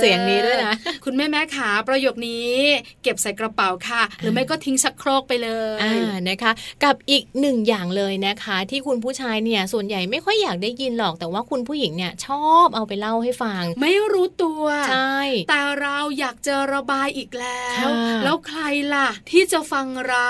[0.00, 0.74] เสียงนี้ด้วยนะ
[1.04, 2.54] คุณแม่แม่ขาประโยคนี้
[3.02, 6.52] เก็บใส่กระเป๋าค่ะ หรือไม่ก็ทิ้งชักโครกไปเลยอ่านะคะ
[6.84, 15.16] กับอีกหนึ่งอย่างเลยนะคะ ที่คุณผู้ชายเนี่ยส่วนใหญ่ไม่ค่อยอยากได้ยินหรอกแต่ว่าคุณผู้หญิงเนี่ยชอบเอาไปเล่าให้ฟัง ไม่รู้ตัวใช่
[15.48, 17.86] แต่เราอยากจะระบายอีกแล้ว
[18.24, 18.60] แล้วใคร
[18.94, 20.16] ล่ะ ที่จะฟังเร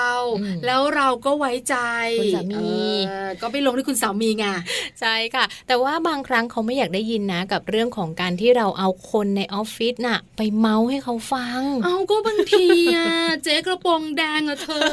[0.65, 1.75] แล้วเราก็ไว้ใจ
[2.19, 2.71] คุณสามี
[3.41, 4.45] ก็ไปลงที่คุณสามีไง
[4.99, 13.09] ใช่ค่ะ แต่ว่าบางครั้งเขาไม่อยากได้ยินนะ กับเรื่องของการที่เราเอาคนในออฟฟิศน่ะ ไปเมาส์ให้เขาฟัง เอาก็บางทีอะ
[13.43, 14.91] เจ๊กระโปรงแดงอะเธอ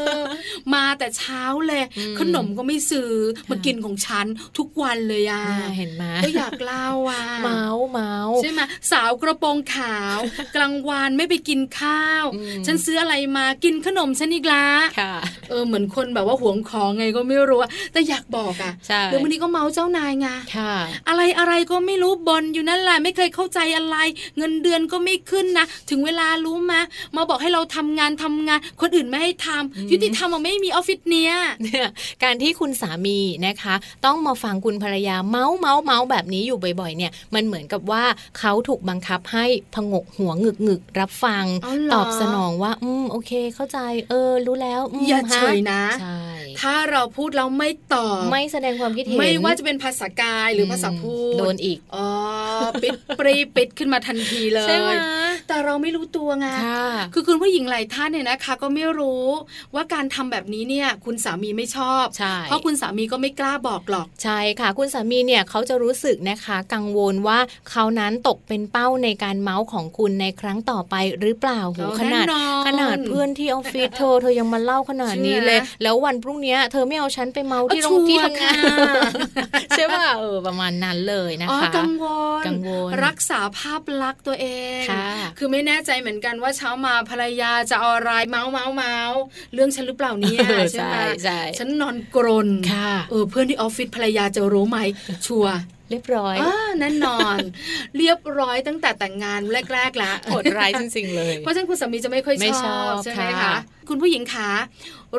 [0.74, 1.82] มาแต่เช้าเลย
[2.18, 3.12] ขนมก็ไม่ซื้อ
[3.50, 4.26] มากินของฉัน
[4.58, 5.44] ทุกวันเลยอะ
[5.76, 8.60] เห็นไหมก็อยากเล่าอะเมาส์เมาส์ใช่ไหม
[8.92, 10.18] สาวกระโปรงขาว
[10.56, 12.24] กลางวันไม่ไปกินข้าว
[12.66, 14.66] ฉันซื้ออะไรมากินขนมฉันอีกละ
[15.48, 17.60] เออเหมือนคนแบบว่าหวงของไงก็ไม่รู้
[17.92, 18.72] แต่อยากบอกอะ
[19.06, 20.26] เดี๋ยววันนี้ก็เมาเจ้านายไง
[21.08, 23.96] อะไรอะไรก็ไม่รู้บนอยู่นั่นแหละไม่เคยเข้าใจอะไร
[24.36, 26.80] เงินเดือนก็ไม่ขึ้นนะ ถึงเวลารู้มา
[27.16, 31.32] มาบอกให้เราทำงานทำงาน คนอื่นไม่ให้ทำยุติธรรมมันไม่มีออฟฟิศเนี้ย
[32.24, 33.74] การที่คุณสามีนะคะ
[34.06, 38.04] ต้องมาฟังคุณภรรยาเมาส์เมาส์เมาส์แบบนี้อยู่บ่อยๆ เนี่ย มันเหมือนกับว่า
[38.38, 41.44] เขาถูกบังคับให้พงกหัวงึกงึกรับฟัง
[41.92, 46.18] ตอบสนองว่า อืมโอเค เข้าใจ เออ รู้แล้วอย่าเฉยนะใช่
[46.60, 52.08] ถ้าเราพูดแล้วไม่ตอบไม่แสดงความคิดเห็นไม่ว่าจะเป็นภาษากายหรือภาษาพูดโดนอีกอ๋อ
[52.82, 54.90] ปิดปรีปิดขึ้นมาทันทีเลยใช่ไหม
[55.48, 56.46] แต่เราไม่รู้ตัวไง
[57.14, 59.24] คือคุณผู้หญิงหลายท่านเนี่ยนะคะ ก็ไม่รู้
[59.74, 62.04] ว่าการทำแบบนี้เนี่ยคุณสามีไม่ชอบ
[62.48, 67.38] เพราะคุณสามีก็ไม่กล้าบอกหรอกใช่ค่ะ คุณสามีเนี่ยเขาจะรู้สึกนะคะ กังวลว่า
[67.70, 72.26] เขานั้นตกเป็นเป้าในการเมาส์ของคุณในครั้งต่อไปหรือเปล่าโหขนาด
[72.66, 79.12] ขนาดเพื่อนที่ออฟฟิศเธอเธอยังมาเล่าขนาดนี้เลย แล้ววันพรุ่งนี้เธอไม่เอาฉันไปเมาที่โรงที่ทำงาน
[79.70, 82.04] ใช่ป่ะเออประมาณนั้นเลยนะคะกังว
[82.40, 84.46] ลกังวลรักษาภาพลักษณ์ตัวเอ
[84.80, 84.82] ง
[85.38, 89.20] คือไม่แน่ใจเหมือนกันว่าเช้ามาภรรยาจะเอาอะไรเมาส์เมาส์เมาส์
[89.54, 90.40] เรื่องฉันหรือเปล่าเนี่ย
[90.72, 90.96] ใช่ไหม
[91.58, 92.48] ฉันนอนกรน
[93.10, 94.78] เออเพื่อนที่ออฟฟิศภรรยาจะรู้ไหม
[95.26, 95.46] ชัว
[95.90, 96.44] เรียบร้อยอ
[96.80, 97.36] แน่นอน
[97.98, 99.40] เรียบร้อยตั้งแต่แต่งงาน
[99.72, 103.56] แรกๆแล้วโหดร้ายจริงๆเลย เพราะฉะนั้นคุณสามีจะไม่ค่อยชอบใช่ไหมคะ
[103.88, 104.48] คุณผู้หญิงขา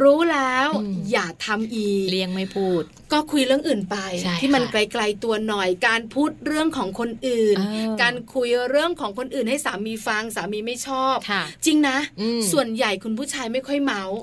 [0.04, 0.68] รู้แล้ว
[1.12, 3.98] อย่าทำอีกเลี้ยงไม่พูด ก็คุยเรื่องอื่นไป
[4.42, 7.58] ที่มันไกลๆตัวหน่อยการพูดเรื่องของคนอื่น
[8.02, 11.16] การคุยเรื่องของคนอื่นให้สามีฟังสามีไม่ชอบ
[11.66, 11.98] จริงนะ
[12.52, 14.18] ส่วนใหญ่คุณผู้ชายไม่ค่อยเมาส์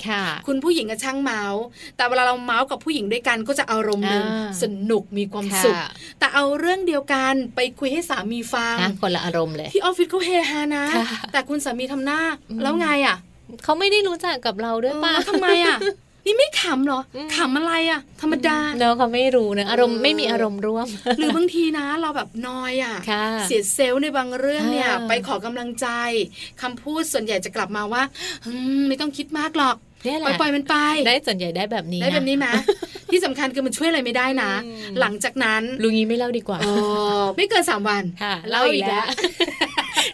[0.46, 1.62] คุณผู้หญิงก็ช่างเมาส์
[1.96, 4.24] แต่เวลาเราเมาส์กับผู้หญิงด้วยกันก็จะอารมณ์หนึ่ง
[4.62, 5.76] สนุกมีความสุข
[6.18, 10.84] แต่เอาเรื่องเดียวกันไปคุยให้สามีฟังคนละอารมณ์เลยที่ออฟฟิศเขาเฮฮานะ
[11.32, 12.20] แต่คุณสามีทำหน้า
[12.62, 13.16] แล้วไงอะ
[13.64, 15.78] เขาไม่ได้รู้จักกับเราด้วยป่ะทำไมอะ
[16.26, 17.00] นี่ไม่ขำหรอ
[17.36, 22.94] ขำอะไรอะ ธรรมดาเนาะเขาไม่รู้นะอารมณ์ไม่มีอารมณ์ร่วม หรือบางทีนะเราแบบนอยอะ
[23.46, 25.88] เสียเซลล์ในบางเรื่องเนี่ย ไปขอกำลังใจ
[26.62, 28.02] คำพูดส่วนใหญ่จะกลับมาว่า
[28.88, 29.76] ไม่ต้องคิดมากหรอก
[30.24, 32.46] ปล่อยปล่อยมันไป ได้ส่วนใหญ่ได้แบบนี้ได้แบบนี้ไหม
[33.10, 34.52] ที่สำคัญคือมันช่วยอะไรไม่ได้นะ
[35.00, 36.58] หลังจากนั้นลุงนี้ไม่เล่าดีกว่า
[37.36, 38.02] ไม่เกินสามวัน
[38.50, 39.06] เล่าอีกแล้ว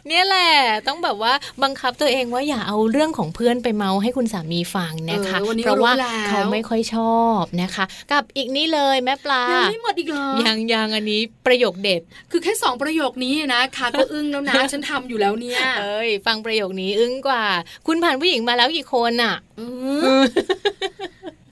[0.09, 0.50] เนี่ยแหละ
[0.88, 5.92] ต้องแบบว่าบังคับตัวเองว่าอย่าเอาเรื่องของเพื่อนไปเมาให้คุณสามีฟังนะคะเพราะว่า
[6.28, 12.00] เขาไม่ค่อยชอบนะคะ กับอีกนี้เลยแม่ปลายังไม่หมดอีกเหรอยังยังอันนี้ประโยคเด็ด
[12.31, 17.44] คือแค่สองประโยคนี้นะค่ะก็อึ้งแล้วนะฉันทำอยู่แล้วเนี่ยเอ้ยฟังประโยคนี้อึ้งกว่า
[17.87, 19.35] คุณผ่านผู้หญิงมาแล้วกี่คนอะ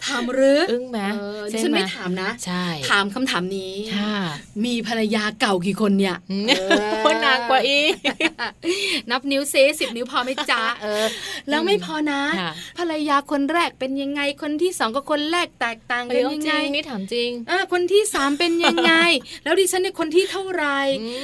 [0.07, 0.99] ถามหรืออึ้งไหม
[1.63, 3.75] ฉันไม่ถามนะใช่ถามคำถามนี้
[4.65, 6.17] มีภรรยาเก่ากี่คนเนี่ย
[7.05, 7.93] คนนานกว่าอีก
[9.11, 11.07] นับนิ้วเซสิบนิ้วพอไม่จ้าเออ
[11.49, 12.23] แล้วไม่พอนะ
[12.79, 18.93] ภรรยาคนแรกเป็นยังไงคนที่สองกับคนแรกแตกต่างกันยังไงนี่ถามจริงอ่าคนที่สามเป็นยังไง
[19.45, 20.67] แล้วดิฉันเนี่ยคนที่เท่าไร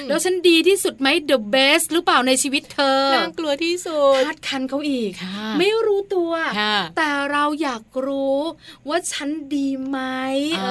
[0.09, 5.13] แล้วฉันดีที่สุดไหม the best หรือเปล่าในชีวิตเธอน่ากลัวที่สุดคาดคันเขาอีก
[5.59, 6.33] ไม่รู้ตัว
[6.97, 8.39] แต่เราอยากรู้
[8.89, 9.99] ว่าฉันดีไหม
[10.65, 10.67] อ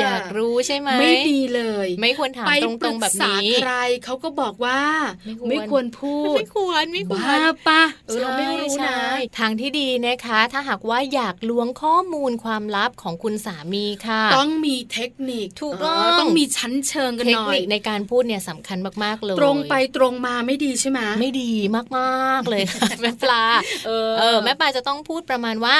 [0.00, 4.80] อยากรู้ใช่ไหมไม่ดีเลย ไม่ควรถามตรงๆแบบนี้ใครเขาก็บอกว่า
[5.48, 7.82] ไม่ควรพูดไม่ควรไม่ควรบ้าปะ
[8.20, 8.98] เราไม่รู้นะ
[9.38, 21.52] ทางที่ดีนะคะ ถ้าหากว่าอยากล้วงข้อมูลความลับของคุณสามีค่ะ ต้องมีเทคนิคถูกต้องต้องมีชั้นเชิงกันหน่อยเทคนิคในการพูดเนี่ยสำคัญมากๆเลยตรงไปตรงมาไม่ดีใช่ไหมไม่ดี
[21.98, 22.62] มากๆเลย
[23.00, 23.44] แม่ปลา
[23.86, 23.90] เอ
[24.34, 25.76] อแม่ปลาจะต้องพูดประมาณว่า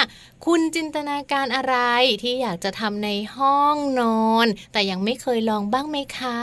[0.46, 1.76] คุณจินตนาการอะไร
[2.22, 6.38] ที่อยากจะทำในห้องนอน แต่ยังไม่เคยลองบ้างไหมคะ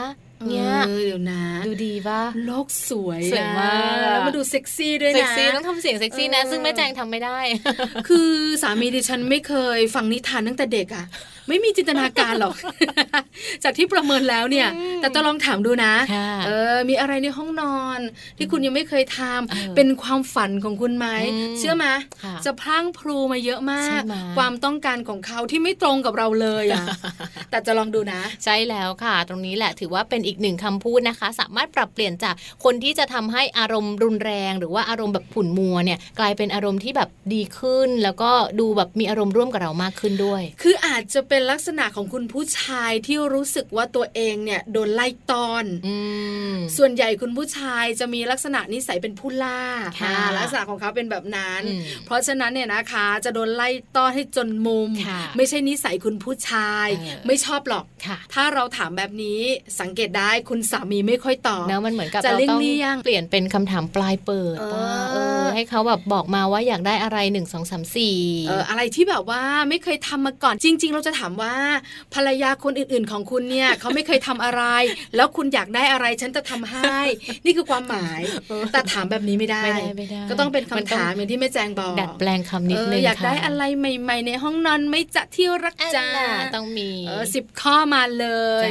[0.48, 0.72] เนี่ย
[1.06, 7.38] เดี๋ยวนะ ดูดีปะโลกสวยสวยมากแล้วมาดูเซ็กซี่ด้วยนะเซ็กซี่ต้องทำเสียงเซ็กซี่นะ ซึ่งแม่แจงทำไม่ได้
[8.08, 8.30] คือ
[8.62, 11.06] สามีดิฉันไม่เคยฟังนิทานตั้งแต่เด็กอะ
[11.50, 12.56] ไม่มีจินตนาการหรอก
[13.64, 14.68] จากที่ประเมินแล้วเนี่ย
[15.00, 15.94] แต่จะลองถามดูนะ
[16.46, 17.98] เออมีอะไรในห้องนอน
[18.38, 21.06] ที่คุณยังไม่เคยทำเป็นความฝันของคุณไหม
[21.58, 21.86] เชื่อไหม
[22.44, 24.02] จะพลั้งพลูมาเยอะมาก
[24.36, 26.84] ความต้องการของเขาที่ไม่ตรงกับเราเลยอะ
[27.50, 32.34] แต่จะลองดูนะ ใช่แล้วค่ะ ตรงนี้แหละถือว่าเป็นอีกหนึ่งคำพูดนะคะ สามารถปรับเปลี่ยนจาก
[32.64, 38.30] คนที่จะทำให้อารมณ์รุนแรง หรือว่าอารมณ์แบบผุ่นมัวเนี่ยกลายเป็นอารมณ์ที่แบบดีขึ้น แล้วก็
[38.60, 45.64] ดูแบบมีอารมณ์ร่วมกับเรามากขึ้นด้วย คืออาจจะเป็นลักษณะของคุณผู้ชายที่รู้สึกว่าตัวเองเนี่ยโดนไล่ตอน
[46.76, 49.62] ส่วนใหญ่คุณผู้ชายจะมีลักษณะนิสัยเป็นผู้ล่า
[50.38, 51.62] ลักษณะของเขาเป็นแบบนั้น
[52.06, 54.90] เพราะฉะนั้นเนี่ยนะคะจะโดนไล่ต้อนให้จนมุม
[55.36, 56.88] ไม่ใช่นิสัยคุณผู้ชาย
[57.26, 57.84] ไม่ชอบหรอก
[58.34, 59.40] ถ้าเราถามแบบนี้
[59.80, 64.58] สังเกตได้คุณสามีไม่ค่อยตอบนะมันเหมือนกับจะเลี่ยงเปลี่ยนเป็นคำถามปลายเปิด
[65.54, 68.18] ให้เขาแบบบอกมาว่าอยากได้อะไรหนึ่งสองสามสี่
[68.68, 71.54] อะไรที่แบบว่าไม่เคยทำมาก่อนจริง ๆ เราจะถามว่า
[72.14, 74.62] ภรรยาคนอื่นๆของคุณเนี่ยเขาไม่เคยทำอะไร
[75.16, 76.98] แล้วคุณอยากได้อะไรฉันจะทำให้
[77.44, 78.20] นี่คือความหมาย
[78.72, 79.64] แต่ถามแบบนี้ไม่ได้
[80.30, 86.06] ก็ต้องเป็นคำถามอย่างที่แม่แจงบอกดัดแปลงคำนิดนึงอยากได้อะไรใหม่ ๆ ในห้องนอนไม่จะที่รักจ้า
[86.54, 86.90] ต้องมี
[87.34, 88.26] สิบข้อมาเล
[88.66, 88.68] ย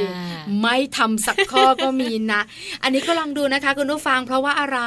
[0.62, 2.42] ไม่ทำสักข้อก็มีนะ
[2.84, 4.80] อันนี้ก็ลองดูนะคะคุณผู้ฟังเพราะว่าอะไร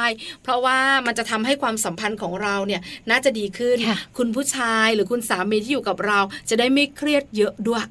[0.43, 3.77] เพราะว่ามันจะทำให้ความสัมพันธ์ของเราเนี่ยน่าจะดีขึ้น
[4.17, 6.19] คุณผู้ชายหรือคุณสามีที่อยู่กับเรา
[6.49, 7.83] จะได้ไม่เครียดเยอะด้วย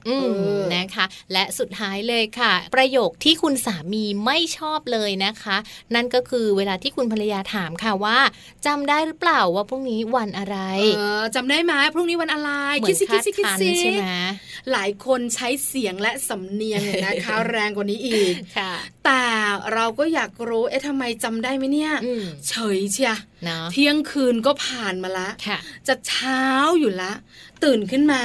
[0.74, 5.56] นะคะ และสุดท้ายเลยค่ะ ประโยคที่คุณสามีไม่ชอบเลยนะคะ
[5.94, 8.18] นั่นก็คือเวลาที่คุณภรรยาถามค่ะว่า
[8.66, 10.58] จำได้หรือเปล่าว่าพรุ่งนี้วันอะไร
[10.96, 12.50] เออจำได้ไหมพรุ่งนี้วันอะไร
[12.88, 14.06] คิดสิคิดสิคิดสิใช่ไหม
[14.72, 18.34] หลายคนใช้เสียงและสำเนียงนะคะแรงกว่านี้อีก
[19.04, 19.24] แต่
[19.74, 21.92] เราก็อยากรู้เอ๊ะทำไมจำได้ไหมเนี่ย
[22.48, 23.12] เฉยเชีย
[23.72, 25.28] เที่ยงคืนก็ผ่านมาละ
[25.88, 26.42] จะเช้า
[26.78, 27.12] อยู่ละ
[27.64, 28.22] ตื่นขึ้นมา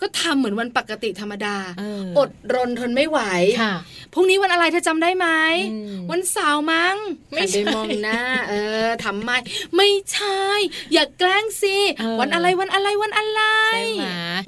[0.00, 1.56] ก็ทำเหมือนวันปกติธรรมดา
[2.18, 3.20] อดรนทนไม่ไหว
[4.14, 5.28] พรุ่งนี้วันอะไรเธอจำได้ไหม
[6.10, 6.96] วันเสาร์มั้ง
[7.32, 8.54] ไม่ได้มองหน้าเอ
[8.86, 9.30] อทำไม
[9.76, 10.42] ไม่ใช่
[10.92, 11.76] อย่าแกล้งสิ
[12.20, 13.42] วันอะไรวันอะไรวันอะไร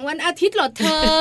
[0.07, 1.19] วันอาทิตย์หรอเธอ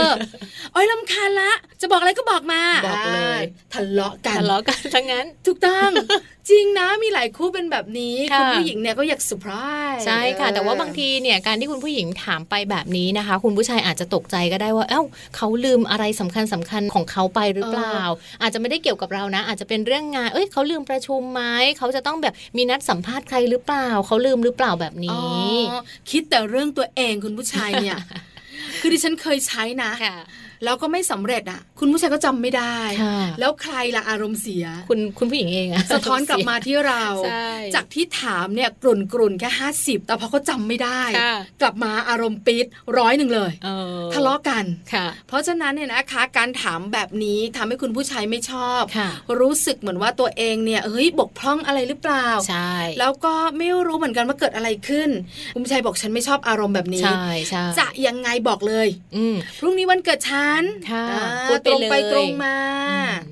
[0.74, 3.42] อ้อยลำคาละ จะบอกอะไรก็บอกมาบอกเลย
[3.72, 5.90] ทะเลาะกันทะเลาะกันทั้งนั้นถูกต้อง
[6.50, 9.52] จริงนะมีหลายคู่เป็นแบบนี้คุณผู้หญิงเนี่ยก็อยากเซอร์ไพร
[9.94, 15.02] ส์ใช่ค่ะ แต่ว่าบางทีเนี่ยการที่คุณผู้หญิงถามไปแบบนี้นะคะ คุณผู้ชายอาจจะตกใจก็ได้ว่า เอ้า
[15.36, 17.98] เขาลืมอะไรสำคัญสำคัญของเขาไปหรือเปล่า
[18.42, 21.42] อาจจะไม่ได้เกี่ยวกับเรานะ อาจจะเป็นเรื่องงาน เอ้ยเขาลืมประชุมไหม
[21.78, 25.52] เขาจะต้องแบบมีนัดสัมภาษณ์ใครหรือเปล่า เขาลืมหรือเปล่าแบบนี้
[26.10, 27.98] คิดแต่เรื่องตัวเองคุณผู้ชายเนี่ย
[28.80, 29.92] คือดิฉันเคยใช้นะ
[30.64, 32.78] แล้วก็ไม่สำเร็จอะ คุณผู้ชายก็จำไม่ได้
[33.40, 37.04] แล้วใครล่ะอารมณ์เสีย คุณคุณผู้หญิงเองอะสะท้อนกลับมาที่เรา
[37.74, 41.02] จากที่ถามเนี่ยกลุ่นกลุ่นแค่ห้าสิบแต่พอเขาจาไม่ได้
[41.60, 42.66] กลับมาอารมณ์ปิด
[42.98, 43.52] ร้อยหนึ่งเลย
[44.14, 44.64] ทะเลาะกัน
[45.28, 48.82] เพราะฉะนั้นเนี่ยนะคะการถามแบบนี้ทำให้คุณผู้ชายไม่ชอบ
[49.40, 55.10] รู้สึกเหมือนว่าตัวเองเนี่ยเฮ้ยบกพร่องอะไรหรือเปล่าใช่แล้วก็ไม่รู้เหมือนกันว่าเกิดอะไรขึ้น
[55.54, 57.04] คุณผู้ชายบอกฉันไม่ชอบอารมณ์แบบนี้
[57.78, 58.88] จะยังไงบอกเลย
[59.58, 60.47] พรุ่งนี้วันเกิดฉัน
[60.90, 61.04] ค่ะ
[61.48, 62.56] พูดตรงไปตรงมา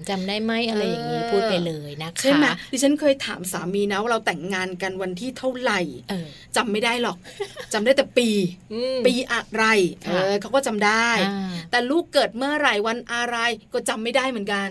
[0.08, 5.80] จำได้ไหมอะไรอย่างนี้พูดไปเลยนะคะใช่ไหมดิฉันเคยถามสามีนะว่าเราแต่งงานกันวันที่เท่าไหร่
[6.56, 7.16] จำไม่ได้หรอก
[7.72, 8.28] จำได้แต่ปี
[9.06, 9.64] ปีอะไร
[10.06, 11.08] เออเขาก็จำได้
[11.70, 13.36] แต่ลูกเกิดเมื่อไหร่วันอะไร
[13.72, 14.68] ก็จำไม่ได้เหมือนกัน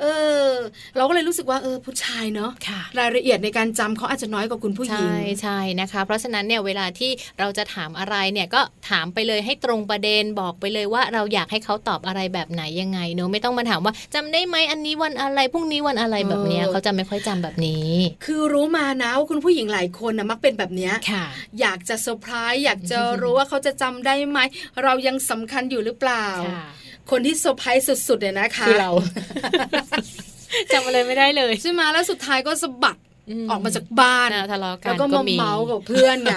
[0.00, 0.06] เอ
[0.46, 0.48] อ
[0.96, 2.50] เราก็เลยรู้สึกว่าเออผู้ชายเนาะ
[2.98, 8.60] รายละเอียดในการจำเขาอาจจะน้อยกว่าคุณผู้หญิงใช่ใช่นะคะ เพราะฉะนั้นเนี่ยเวลาที่เราจะถามอะไรเนี่ยก็
[8.90, 17.88] ถามไปเลยให้ตรงประเด็นบอกไปเลยว่าเราอยากให้เขาตอบอะไรแบบไหนยังไงเนอะไม่ต้องมาถามว่าจำได้ไหมอันนี้วันอะไรพรุ่งนี้วันอะไรแบบเนี้ยเขาจะไม่ค่อยจำแบบนี้
[18.24, 20.94] คือรู้มานะว่าคุณผู้หญิงหลายคนนะมักเป็นแบบเนี้ย
[21.60, 24.38] อยากจะเซอร์ไพรส์อยากจะรู้ว่าเขาจะจำได้ไหม
[24.82, 26.26] เรายังสำคัญอยู่หรือเปล่า
[27.10, 28.90] คนที่เซอร์ไพรส์สุดๆเนี่ยนะคะคือเรา
[30.72, 32.96] จำอะไรไม่ได้เลยใช่ไหมแล้วสุดท้ายก็สะบัด
[33.50, 36.32] ออกมาจากบ้านทะเลาะกันแล้วก็มาเม้าท์กับเพื่อนไง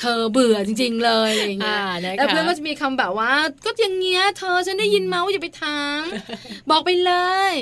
[0.00, 1.82] เธอเบื่อจริง ๆ เลยอะไรเงี้ย
[2.18, 3.32] แล้วเพื่อนก็จะมีคำแบบว่า
[3.64, 6.00] ก็อย่างเงี้ยเธอฉันได้ยินเมาส์อย่าไปถาม
[6.70, 7.12] บอกไปเล
[7.52, 7.54] ย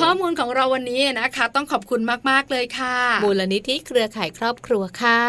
[0.00, 2.00] ข้อมูลของเราวันนี้นะคะ ต้องขอบคุณ
[2.30, 5.20] มากๆเลยค่ะมูลนิธิเครือข่ายครอบครัวค่ะ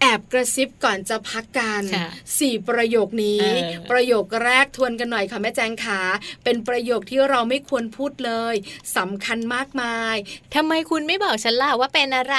[0.00, 1.82] แอบกระซิบก่อนจะพักกัน
[2.38, 3.44] สี่ประโยคนี้
[3.90, 6.00] ประโยคแรกทวนกันหน่อยค่ะแม่แจงขา
[6.44, 8.54] เป็นประโยคที่เราไม่ควรพูดเลย
[8.96, 10.16] สำคัญมากมาย
[10.54, 12.36] ทำไมคุณไม่บอกฉันล่ะว่าเป็นอะไร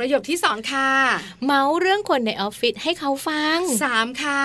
[0.00, 0.90] ประโยคที่สองค่ะ
[1.46, 4.44] เมาเรื่องคนในออฟฟิศให้เขาฟังสามค่ะ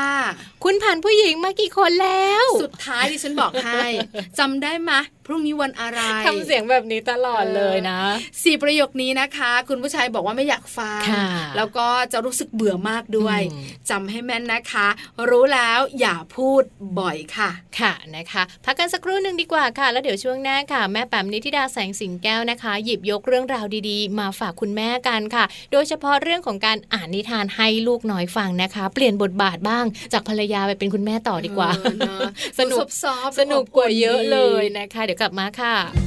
[0.64, 3.82] คุณผ่านผู้หญิงมากี่คนแล้ว สุดท้ายดิฉันบอกให้
[4.39, 4.91] จำได้ไหม
[5.28, 7.99] พรุ่งนี้วันอะไรทำเสียงแบบนี้ตลอดเลยนะ
[8.43, 11.01] สี่ประโยคนี้นะคะ คุณผู้ชายบอกว่าไม่อยากฟัง
[11.58, 13.39] แล้วก็จะรู้สึกเบื่อมากด้วย
[13.89, 14.88] จำให้แม่นนะคะ
[15.30, 16.64] รู้แล้วอย่าพูด
[16.99, 17.49] บ่อยค่ะ
[17.80, 31.70] ค่ะนะคะพักกันสักครู่หนึ่งดีกว่าค่ะ แล้วเดี๋ยวช่วงหน้าค่ะ แม่แปมนิธิดาแสงสิงแก้วนะคะ หยิบยกเรื่องราวดีๆ มาฝากคุณแม่กันค่ะ โดยเฉพาะเรื่องของการอ่านนิทานให้ลูกน้อยฟังนะคะ เปลี่ยนบทบาทบ้างจากภรรยาไปเป็นคุณแม่ต่อดีกว่า
[32.60, 32.86] สนุก
[33.39, 36.07] สนุกกว่าเยอะเลยนะคะ เดี๋ยวกลับมาค่ะ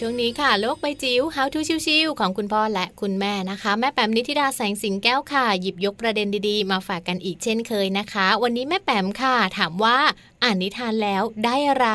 [0.00, 9.98] ช่วงนี้ค่ะ โลกใบจิ๋ว How to ชิวๆของคุณพ่อและคุณแม่นะคะ แม่แปมนิธิดาแสงสิงแก้วค่ะ หยิบยกประเด็นดีๆ มาฝากกันอีกเช่นเคยนะคะ วันนี้แม่แปมค่ะ ถามว่า
[10.42, 11.88] อ่านนิทานแล้วได้อะไร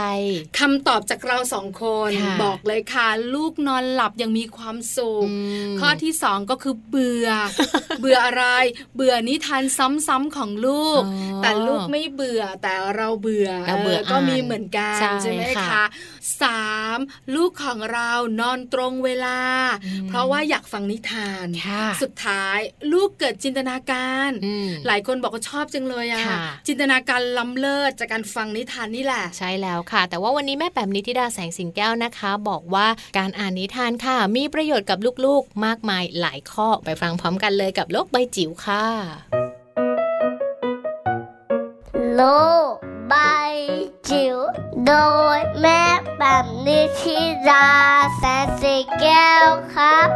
[0.59, 2.11] คำตอบจากเราสองคน
[2.43, 5.27] บอกเลยค่ะ ลูกนอนหลับยังมีความสุข
[5.79, 7.29] ข้อที่สองก็คือเบื่อ
[7.99, 8.45] เบื่ออะไร
[8.95, 11.01] เบื่อนิทานซ้ำๆของลูก
[11.43, 13.49] แต่ลูกไม่เบื่อแต่เราเบื่อ
[13.83, 15.83] เบื่อก็มีเหมือนกันใช่ไหมคะ
[16.41, 16.99] สาม
[17.35, 19.39] ลูกของเรานอนตรงเวลา
[20.09, 21.45] เพราะว่าอยากฟังนิทาน
[22.01, 22.59] สุดท้าย
[22.93, 24.29] ลูกเกิดจินตนาการ
[24.87, 26.25] หลายคนบอกว่าชอบจังเลยอะ
[26.67, 38.85] จินตนาการล้ำเลิศจากการฟังนิทานนี่แหละ ใช่แล้วค่ะ แต่ว่าวันนี้แม่แปมนิติดาแสงสิงแก้วนะคะ บอกว่าการอ่านนิทานค่ะ มีประโยชน์กับลูกๆ มากมายหลายข้อไปฟังพร้อมกันเลยกับโลกใบจิ๋วค่ะ
[42.15, 42.21] โล
[42.71, 42.73] ก
[43.09, 43.15] ใบ
[44.09, 44.37] จิ๋ว
[44.85, 44.93] โด
[45.37, 45.81] ยแม่
[46.19, 47.17] แบบนิชิ
[47.49, 47.67] รา
[48.17, 50.09] แสนสีแก้วครับ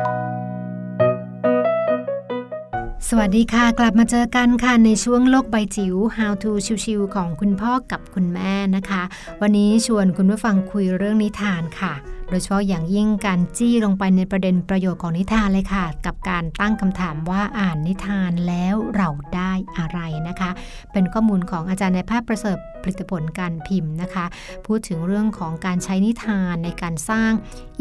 [3.09, 6.51] สวัสดีค่ะ กลับมาเจอกันค่ะ ในช่วงโลกใบจิ๋ว How to
[6.85, 9.03] ชิวๆของคุณพ่อกับคุณแม่นะคะ
[9.41, 11.93] วันนี้ชวนคุณผู้ฟังคุยเรื่องนิทานค่ะ
[12.31, 20.51] โดยเฉพาะอย่างยิ่งการจี้ลงไปในประเด็นประโยชน์ของนิทานเลยค่ะ กับการตั้งคำถามว่าอ่านนิทานแล้วเราได้อะไรนะคะ
[20.91, 24.25] เป็นข้อมูลของอาจารย์ในภาพประเสริฐผลิตผลการพิมพ์นะคะ
[24.65, 27.31] พูดถึงเรื่องของการใช้นิทานในการสร้าง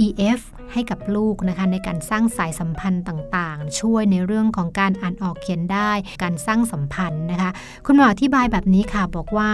[0.04, 0.40] EF
[0.72, 5.90] ให้กับลูกนะคะ ในการสร้างสายสัมพันธ์ต่างๆ ช่วยในเรื่องของการอ่านออกเขียนได้
[6.22, 7.50] การสร้างสัมพันธ์นะคะ
[7.86, 9.48] คุณหมออธิบายแบบนี้ค่ะ บอกว่า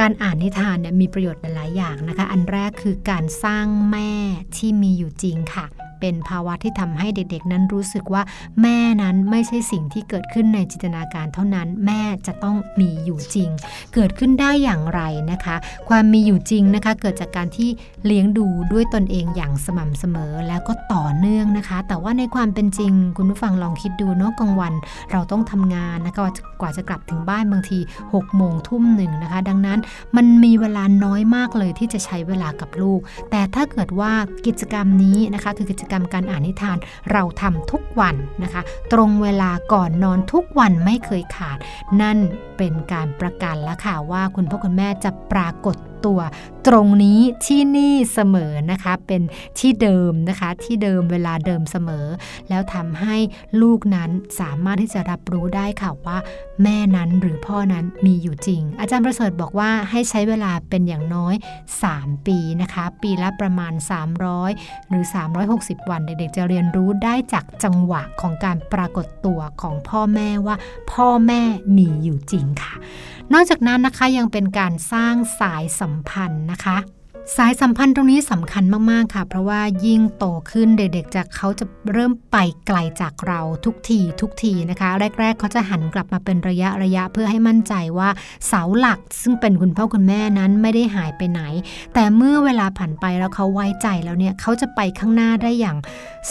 [0.00, 4.12] การอ่านนิทานเนี่ยมีประโยชน์หลายอย่างนะคะ อันแรกคือการสร้างแม่
[4.56, 5.66] ที่มีอยู่จริงค่ะ
[6.00, 8.22] เป็นภาวะที่ทำให้เด็กๆ นั้นรู้สึกว่า
[8.62, 13.48] แม่นั้นไม่ใช่สิ่งที่เกิดขึ้นในจินตนาการเท่านั้น แม่จะต้องมีอยู่จริง
[13.94, 15.00] เกิดขึ้นได้อย่างไร
[15.32, 15.56] นะคะ
[15.88, 17.68] ความมีอยู่จริงนะคะ เกิดจากการที่
[18.06, 24.74] เลี้ยงดูด้วยตนเองอย่างสม่ำเสมอแล้วก็ต่อเนื่องนะคะ แต่ว่าในความเป็นจริง คุณผู้ฟังลองคิดดูเนาะกลางวัน
[25.10, 26.22] เราต้องทำงานนะคะ
[26.60, 27.78] กว่าจะกลับถึงบ้านบางที
[28.08, 29.78] 6โมงทุ่มหนึ่งนะคะ ดังนั้น
[30.16, 34.12] มันมีเวลาน้อยมากเลยที่จะใช้เวลากับลูก แต่ถ้าเกิดว่า
[34.46, 36.76] กิจกรรมนี้นะคะ คือกิจกรรมการอ่านนิทาน
[37.12, 38.62] เราทำทุกวันนะคะ
[38.92, 41.58] ตรงเวลาก่อนนอนทุกวันไม่เคยขาด
[42.00, 42.18] นั่น
[42.56, 45.76] เป็นการประกันแล้วค่ะว่าคุณพ่อคุณแม่จะปรากฏ
[46.06, 46.20] ตัว
[46.66, 49.22] ตรงนี้ที่นี่เสมอนะคะเป็น
[49.58, 52.06] ที่เดิมนะคะ ที่เดิมเวลาเดิมเสมอ
[52.48, 53.16] แล้วทำให้
[53.62, 56.18] ลูกนั้นสามารถที่จะรับรู้ได้ค่ะว่า
[56.62, 61.34] แม่นั้นหรือพ่อนั้นมีอยู่จริง อาจารย์ประเสริฐบอกว่าให้ใช้เวลาเป็นอย่างน้อย
[61.80, 63.72] 3 ปีนะคะ ปีละประมาณ
[64.32, 65.04] 300 หรือ
[65.46, 70.56] 360 วันเด็กๆจะเรียนรู้ได้จากจังหวะของการปรากฏตัวของพ่อแม่ว่า
[70.92, 71.40] พ่อแม่
[71.76, 72.74] มีอยู่จริงค่ะ
[73.34, 76.76] นอกจากนั้นนะคะยังเป็นการสร้างสายสัมพันธ์นะคะ
[77.36, 84.88] สายสัมพันธ์ตรงนี้สำคัญมาก ๆ ค่ะ เพราะว่ายิ่งโตขึ้นเด็กๆจากเขาจะเริ่มไปไกลจากเราทุกทีทุกทีนะคะ
[85.20, 88.08] แรก ๆ เขาจะหันกลับมาเป็นระยะระยะเพื่อให้มั่นใจว่า
[88.46, 91.42] เสาหลัก ซึ่งเป็นคุณพ่อคุณแม่นั้นไม่ได้หายไปไหน
[91.94, 95.76] แต่เมื่อเวลาผ่านไปแล้วเขาไว้ใจแล้วเนี่ยเขาจะไปข้างหน้าได้อย่าง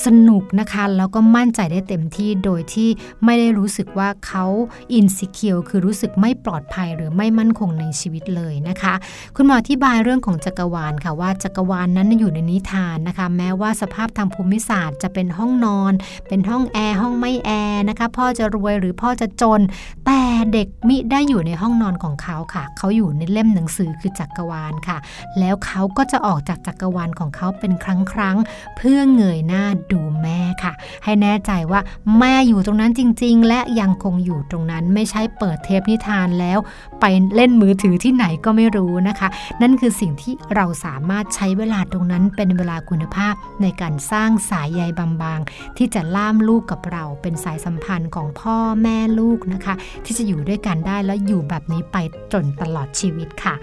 [0.06, 2.90] สนุกนะคะ แล้วก็มั่นใจได้เต็มที่โดยที่
[3.26, 4.46] ไม่ได้รู้สึกว่าเขา
[4.94, 8.94] อินสิเคียวคือรู้สึกไม่ปลอดภัยหรือไม่มั่นคงในชีวิตเลยนะคะ
[9.36, 15.94] คุณหมออธิบายเรื่องของจักรวาลค่ะว่าจักรวาลนนั้นอยู่ในนิทานนะคะ แม้ว่าสภาพทางภูมิศาสตร์จะเป็นห้องนอน
[16.28, 19.62] เป็นห้องแอร์ห้องไม่แอร์นะคะ พ่อจะรวยหรือพ่อจะจน
[20.06, 20.22] แต่
[20.54, 24.98] เด็กมิได้อยู่ในห้องนอนของเขาค่ะ เขาอยู่ในเล่มหนังสือคือจักรวาลค่ะ
[25.40, 28.38] แล้วเขาก็จะออกจากจักรวาลของเขาเป็นครั้งครั้ง
[28.78, 30.74] เพื่อเงยหน้าดูแม่ค่ะ
[31.04, 31.82] ให้แน่ใจว่า
[32.20, 36.60] แม่อยู่ตรงนั้นจริง ๆ และยังคงอยู่ตรงนั้นไม่ใช่เปิดเทปนิทานแล้ว
[37.02, 39.28] ไปเล่นมือถือที่ไหนก็ไม่รู้นะคะ
[39.62, 49.74] นั่นคือสิ่งที่เราสามารถใช้เวลาตรงนั้นเป็นเวลาคุณภาพในการสร้างสายใยบางๆ ที่จะล่ามลูกกับเราเป็นสายสัมพันธ์ของพ่อแม่ลูกนะคะ
[50.06, 51.98] ที่จะอยู่ด้วยกันได้แล้วอยู่แบบนี้ไป
[52.34, 53.56] จนตลอดชีวิตค่ะ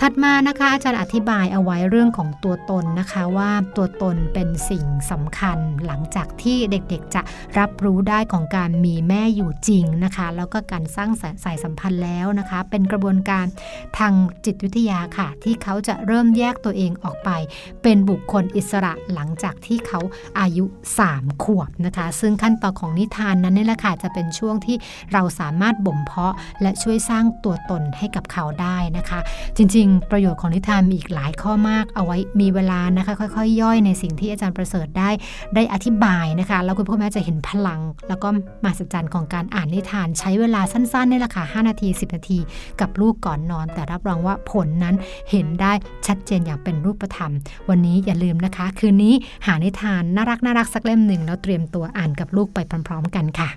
[0.00, 7.22] ถัดมานะคะอาจารย์อธิบายเอาไว้เรื่องของตัวตนนะคะว่าตัวตนเป็นสิ่งสำคัญหลังจากที่เด็กๆ จะ
[7.58, 11.10] รับรู้ได้ของการมีแม่อยู่จริงนะคะ แล้วก็การสร้าง
[11.44, 13.46] สายสัมพันธ์แล้วนะคะ เป็นกระบวนการ
[13.98, 14.12] ทาง
[14.44, 17.30] จิตวิทยาค่ะ ที่เขาจะเริ่มแยกตัวเองออกไป
[17.82, 20.00] เป็นบุคคลอิสระหลังจากที่เขา
[20.40, 20.64] อายุ
[21.04, 24.76] 3 ขวบนะคะ ซึ่งขั้นตอนของนิทานนั้นนี่แหละค่ะจะเป็นช่วงที่
[25.12, 29.20] เราสามารถบ่มเพาะและช่วยสร้างตัวตนให้กับเขาได้นะคะ
[29.56, 35.10] จริง ๆ ประโยชน์ของนิทานมีอีกหลายข้อมากเอาไว้มีเวลานะคะ ค่อยๆย่อยในสิ่งที่อาจารย์ประเสริฐได้
[35.54, 38.28] ได้อธิบายนะคะ แล้วคุณพ่อแม่จะเห็นพลัง แล้วก็
[38.64, 42.38] มาสัจจันของการอ่านนิทาน ใช้เวลาสั้นๆนี่แหละค่ะ5นาที 10 นาที
[42.80, 44.94] กับลูกก่อนนอน แต่รับรองว่าผลนั้น
[45.30, 45.72] เห็นได้
[46.06, 47.32] ชัดเจนอย่างเป็นรูปธรรม
[47.68, 49.14] วันนี้อย่าลืมนะคะ คืนนี้
[49.46, 53.48] หานิทานน่ารักน่ารักสักเล่มหนึ่งแล้วเตรียมตัวอ่านกับลูกไปพร้อม ๆ กันค่ะ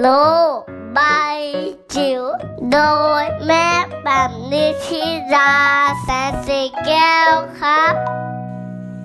[0.00, 0.06] โล
[0.56, 0.58] ก
[0.94, 1.00] ใบ
[1.94, 2.22] จิ๋ว
[2.72, 2.78] โด
[3.22, 3.68] ยแม่
[4.04, 5.02] แบบนิชิ
[5.34, 5.52] รา
[6.02, 7.94] แสนสีแก้วครับ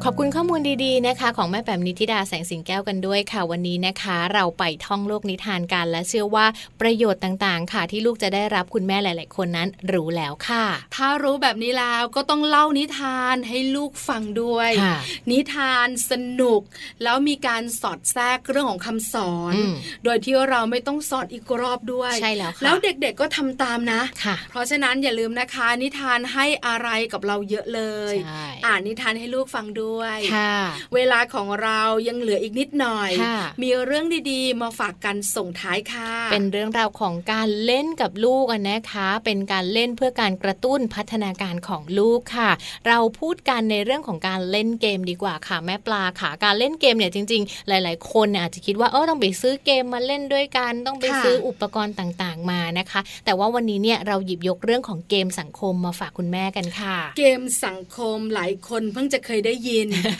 [0.05, 6.45] ขอบคุณข้อมูลดีๆนะคะ ของแม่แปมนิธิดาแสงสิงแก้วกันด้วยค่ะวันนี้นะคะ เราไปท่องโลกนิทานกัน และเชื่อว่า
[6.81, 14.97] ประโยชน์ต่างๆ ค่ะ ที่ลูกจะได้รับคุณแม่หลาย ๆ คนนั้นรู้แล้วค่ะ ถ้ารู้แบบนี้แล้วก็ต้องเล่านิทานให้ลูกฟังด้วยค่ะ
[15.31, 16.61] นิทานสนุก
[17.03, 19.73] แล้วมีการสอดแทรกเรื่องของคำสอนอืม
[20.03, 27.81] โดยที่เราไม่ต้องสอนอีกรอบด้วยใช่แล้วค่ะแล้วเด็กๆก็ทำตามนะค่ะเพราะฉะนั้นอย่าลืมนะคะ นิทานให้อะไรกับเราเยอะเล
[28.13, 29.88] ยใช่อ่านนิทานให้ลูกฟังด้วย
[30.35, 30.55] ค่ะ
[30.95, 42.49] เวลาของเรายังเหลืออีกนิดหน่อยค่ะมีเรื่องดีๆ มาฝากกันส่งท้ายค่ะ เป็นเรื่องราวของการเล่นกับลูกอะนะคะ เป็นการเล่นเพื่อการกระตุ้นพัฒนาการของลูกค่ะ
[42.87, 59.78] เราพูดกันในเรื่องของการเล่นเกมดีกว่าค่ะแม่ปลาค่ะ การเล่นเกมเนี่ยจริง ๆ หลาย ๆ คนเนี่ยอาจจะคิดว่าเออต้องไปซื้อเกมมาเล่นด้วยกัน ต้องไปค่ะซื้ออุปกรณ์ต่างๆมานะคะ แต่ว่าวันนี้เนี่ยเราหยิบยกเรื่องของเกมสังคมมาฝากคุณแม่กันค่ะ เกมสังคมหลายคนเพิ่งจะเคยได้ยิน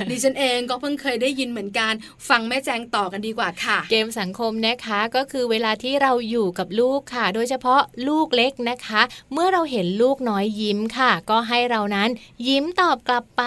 [0.10, 1.94] ดิฉันเองก็เพิ่งเคยได้ยินเหมือนกัน
[2.30, 9.02] ฟังแม่แจงต่อกันดีกว่าค่ะ เกมสังคมนะคะก็คือเวลาที่เราอยู่กับลูกค่ะ โดยเฉพาะลูกเล็กนะคะ
[9.34, 12.10] เมื่อเราเห็นลูกน้อยยิ้มค่ะ ก็ให้เรานั้น
[12.48, 13.44] ยิ้มตอบกลับไป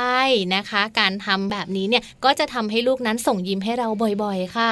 [0.55, 3.89] นะคะ การทำแบบนี้เนี่ยก็จะทำให้ลูกนั้นส่งยิ้มให้เรา
[4.23, 4.71] บ่อยๆ ค่ะ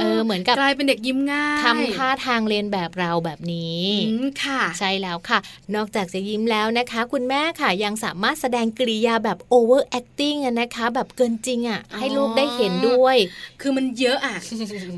[0.00, 5.38] เออเหมือนกับกลายเป็นเด็กยิ้มง่ายทำท่าทางเรียนแบบเราแบบนี้อืมค่ะ ใช่แล้วค่ะ
[5.74, 13.16] นอกจากจะยิ้มแล้วนะคะ คุณแม่ค่ะยังสามารถแสดงกริยาแบบ over acting อะนะคะ แบบเกินจริงอะให้ลูกได้เห็นด้วย
[13.60, 14.36] คือมันเยอะอะ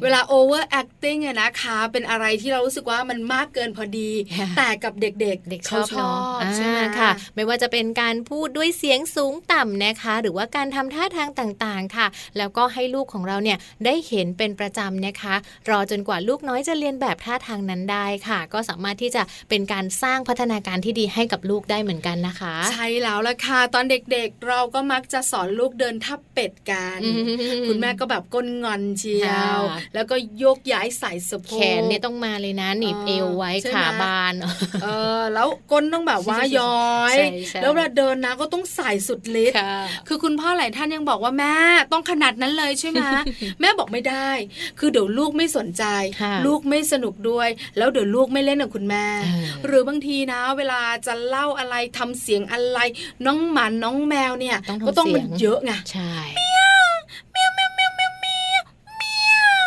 [0.02, 12.06] เวลา over acting อะนะคะ เป็นอะไรที่เรารู้สึกว่ามันมากเกินพอดีค่ะแต่กับเด็กๆเด็กชอบเขาชเนาะอบใช่ไหมอ่าค่ะ ไม่ว่าจะเป็นการพูดด้วยเสียงสูงต่ำนะคะ หรือว่าการทำท่าทางต่างๆค่ะ
[12.38, 15.34] แล้วก็ให้ลูกของเราเนี่ยได้เห็นเป็นประจำนะคะ
[15.70, 27.24] รอจนกว่าลูกน้อยจะเรียนแบบท่าทางนั้นได้ค่ะ ก็สามารถที่จะเป็นการสร้างพัฒนาการที่ดีให้กับลูกได้เหมือนกันนะคะ ใช่แล้วล่ะค่ะ ตอนเด็กๆ เราก็มักจะสอนลูกเดินทับเป็ดกันอืม
[27.68, 34.34] คุณแม่ก็แบบก้นงอนเชียวค่ะแล้วก็โยกย้ายใส่สะโพกแขนเนี่ยต้องมาเลยนะหนีบเอวไว้ใช่ไหมขาบาน
[34.82, 34.86] เอ
[35.18, 39.76] อแล้วก้นต้องแบบว่าย้อยใช่ใช่แล้วเวลาเดินนะก็ต้องใส่สุดฤทธิ์ค่ะ
[40.08, 41.54] คือคุณพ่อหลายท่านยังบอกว่าแม่
[41.92, 43.04] ต้องขนาดนั้นเลยใช่ไหม
[43.60, 44.30] แม่บอกไม่ได้
[44.78, 45.84] คือเดี๋ยวลูกไม่สนใจ
[46.22, 52.78] ค่ะลูกไม่สนุกด้วย แล้วเดี๋ยวลูกไม่เล่นกับคุณแม่เออหรือบางทีนะ เวลาจะเล่าอะไรทำเสียงอะไร
[53.26, 54.92] น้องหมาน้องแมวเนี่ยต้องทำก็
[55.48, 56.12] ต้องเสีมัยนงเยอะไงใช่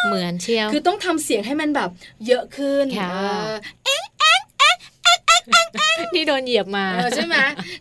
[0.07, 1.89] เหมือนเชียว คือต้องทำเสียงให้มันแบบ
[2.27, 2.85] เยอะขึ้น
[5.53, 5.63] ค่ะ
[5.95, 7.35] เออนี่โดนเหยียบมาเออใช่ไหม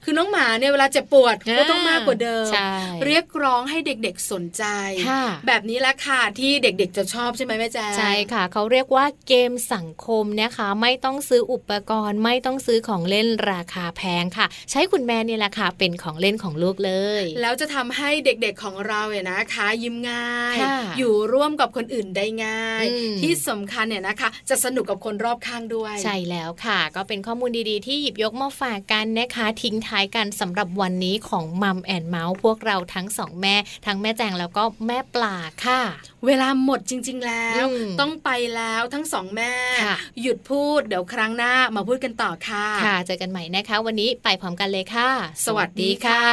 [0.05, 2.73] คือน้องหมาเนี่ยเวลาเจ็บปวดก็ต้องมากกว่าเดิมใช่
[3.07, 4.65] เรียกร้องให้เด็กๆสนใจ
[5.09, 33.55] ค่ะแบบนี้แหละค่ะที่เด็กๆจะชอบใช่ไหมแม่แจ๊ใช่ค่ะ เขาเรียกว่าเกมสังคมนะคะไม่ต้องซื้ออุปกรณ์ ไม่ต้องซื้อของเล่นราคาแพงค่ะ ใช้คุณแม่นี่แหละค่ะเป็นของเล่นของลูกเลย แล้วจะทำให้เด็กๆของเราเนี่ยนะคะยิ้มง่ายค่ะอยู่ร่วมกับคนอื่นได้ง่ายอืมที่สำคัญเนี่ยนะคะ จะสนุกกับคนรอบข้างด้วย ใช่แล้วค่ะ ก็เป็นข้อมูลดีดีๆ ที่หยิบยกมาฝากกันนะคะ ทิ้งท้ายกันสำหรับวันนี้ของมัมแอนเมาส์พวกเราทั้งสองแม่
[33.87, 35.81] ทั้งแม่แจงแล้วก็แม่ปลาค่ะ
[36.27, 37.67] เวลาหมดจริง ๆ แล้ว
[38.01, 39.53] ต้องไปแล้วทั้งสองแม่
[40.21, 45.09] หยุดพูดเดี๋ยวครั้งหน้ามาพูดกันต่อค่ะ ค่ะ เจอกันใหม่นะคะ วันนี้ไปพร้อมกันเลยค่ะ
[45.47, 46.25] สวัสดีค่ะ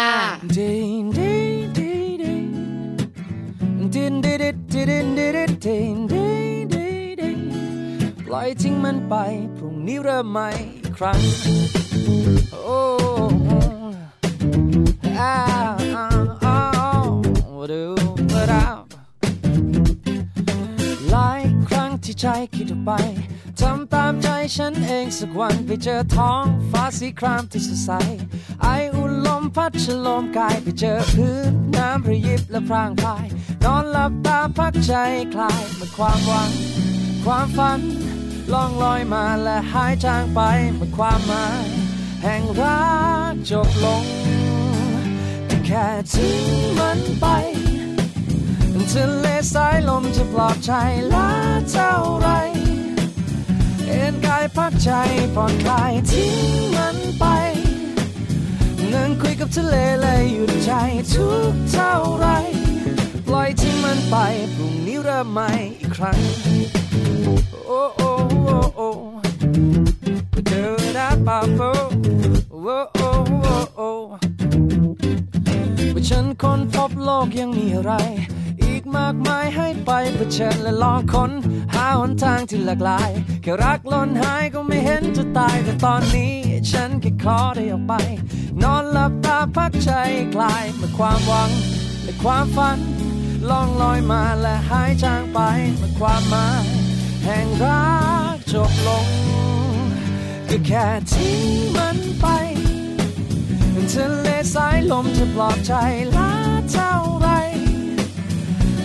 [8.28, 9.16] ปล่อยทิ้มันไป
[9.58, 10.50] พรุ่งนี้เริ่มใหม่
[10.98, 11.20] ครั้ง
[12.64, 12.80] โอ้
[15.20, 15.36] อา
[16.46, 16.60] อ้า
[17.04, 17.08] ว
[17.72, 17.84] ดู
[18.34, 18.78] มาดาว
[21.10, 22.26] หลายครั้งที่ใจ
[22.56, 22.92] คิดออกไป
[23.60, 27.92] ทำตามใจฉันเองสักวันไปเจอท้องฟ้าสีครามที่สดใส
[28.64, 33.26] ไออุ่นลมพัดฉลมกายไปเจอพื้นน้ำระยิบและพรางพาย
[33.64, 34.94] นอนหลับตาพักใจ
[35.34, 36.50] คลายเมื่อความหวัง
[37.24, 37.82] ความฝัน
[38.54, 40.42] ล่องลอยมาและหายจางไป
[40.76, 41.66] เมื่อความหมาย
[42.24, 42.86] แห่งรั
[43.32, 44.04] กจบลง
[45.66, 46.44] แค่ทิ้ง
[46.80, 47.26] มันไป
[48.94, 50.72] ทะเลสายลมจะปลอบใจ
[51.14, 51.30] ลา
[51.72, 52.30] เท่าไร
[53.88, 54.92] เอ็นกายพักใจ
[55.36, 56.36] ผ่อนคลายทิ้ง
[56.76, 57.26] มันไป
[58.94, 60.72] นั่งคุยกับทะเลเลยหยุดใจ
[61.14, 62.28] ทุกเท่าไร
[63.28, 64.16] ปล่อยทิ้งมันไป
[64.54, 66.20] พรุ่งนี้เริ่มใหม่อีกครั้ง
[71.28, 71.72] ป่าโโอ้
[72.96, 73.10] โอ้
[73.42, 73.90] โอ้โอ้
[75.94, 77.94] ว่าฉันคนพบโลกยังมีอะไร
[78.64, 81.32] อีกมากมายให้ไปเผชิญและลองค้น
[81.74, 83.10] หาหนทางที่หลากหลาย
[83.42, 86.34] แค่รักล้นหายก็ไม่เห็นจะตายแต่ตอนนี้
[86.72, 87.94] ฉันแค่ขอได้ออกไป
[88.64, 89.92] นอนหลับตาพักใจ
[90.34, 91.50] คลายเมื่อความหวัง
[92.04, 92.78] และความฝัน
[93.50, 95.40] ล่องลอยมาและหายจางไป
[95.78, 96.66] เมื่อความหมาย
[97.26, 97.86] แห่งรั
[98.36, 99.08] กจบลง
[100.50, 101.42] ก็แค่ทิ้ง
[101.76, 102.26] มันไป
[103.94, 105.74] ทะเลสายลมจะปลอบใจ
[106.16, 106.32] ลา
[106.72, 107.28] เท่าไร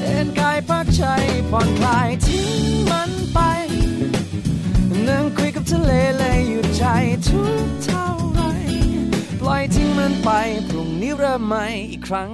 [0.01, 1.05] เอ็นกายพักใจ
[1.51, 3.39] ผ่อนคลายทิ้งมันไป
[5.09, 6.85] นั่งคุยกับทะเลเลยหยุดใจ
[7.27, 8.41] ทุกเท่าไร
[9.41, 10.29] ปล่อยทิ้งมันไป
[10.69, 12.31] พรุ่งนี้เริ่มใหม่อีกครั้ง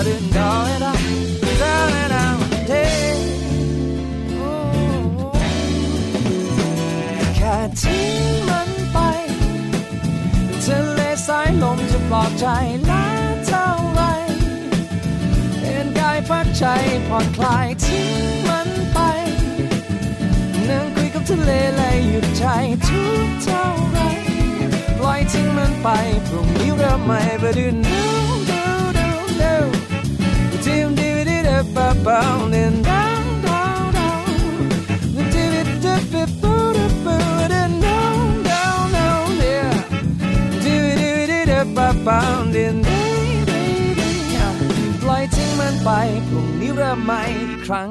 [0.00, 4.52] โอ้
[7.36, 8.98] แค่ทิ้งมันไป
[10.64, 12.46] ทะเลสายลมจะปลอบใจ
[12.90, 13.06] ลา
[13.46, 14.00] เท่าไร
[15.62, 16.64] เอ็นกายพักใจ
[17.06, 18.12] ผ่อนคลายทิ้ง
[18.48, 18.98] มันไป
[20.68, 22.44] นั่งคุยกับทะเลและหยุดใจ
[22.86, 23.98] ทุกเท่าไร
[24.98, 25.88] ปล่อยทิ้งมันไป
[26.26, 28.19] พรุ่งนี้เริ่มใหม่บดูดูดูดู
[31.60, 32.20] ดิมดิดบะบะ
[32.54, 34.20] ดินดาวดาวดาว
[35.14, 37.16] ดิบดิบดิบปูดิบปู
[37.52, 38.16] ดินดาว
[38.48, 39.62] ดาวดาวเดีย
[40.64, 42.20] ดิบดิบดิดบะบะ
[42.54, 43.02] ดินดี
[43.48, 43.62] ดี
[43.98, 44.10] ดี
[45.02, 45.88] ปล่อยทิ้งมันไป
[46.26, 47.90] พรุ่งนี้เริ่มใหม่อีกครั้ง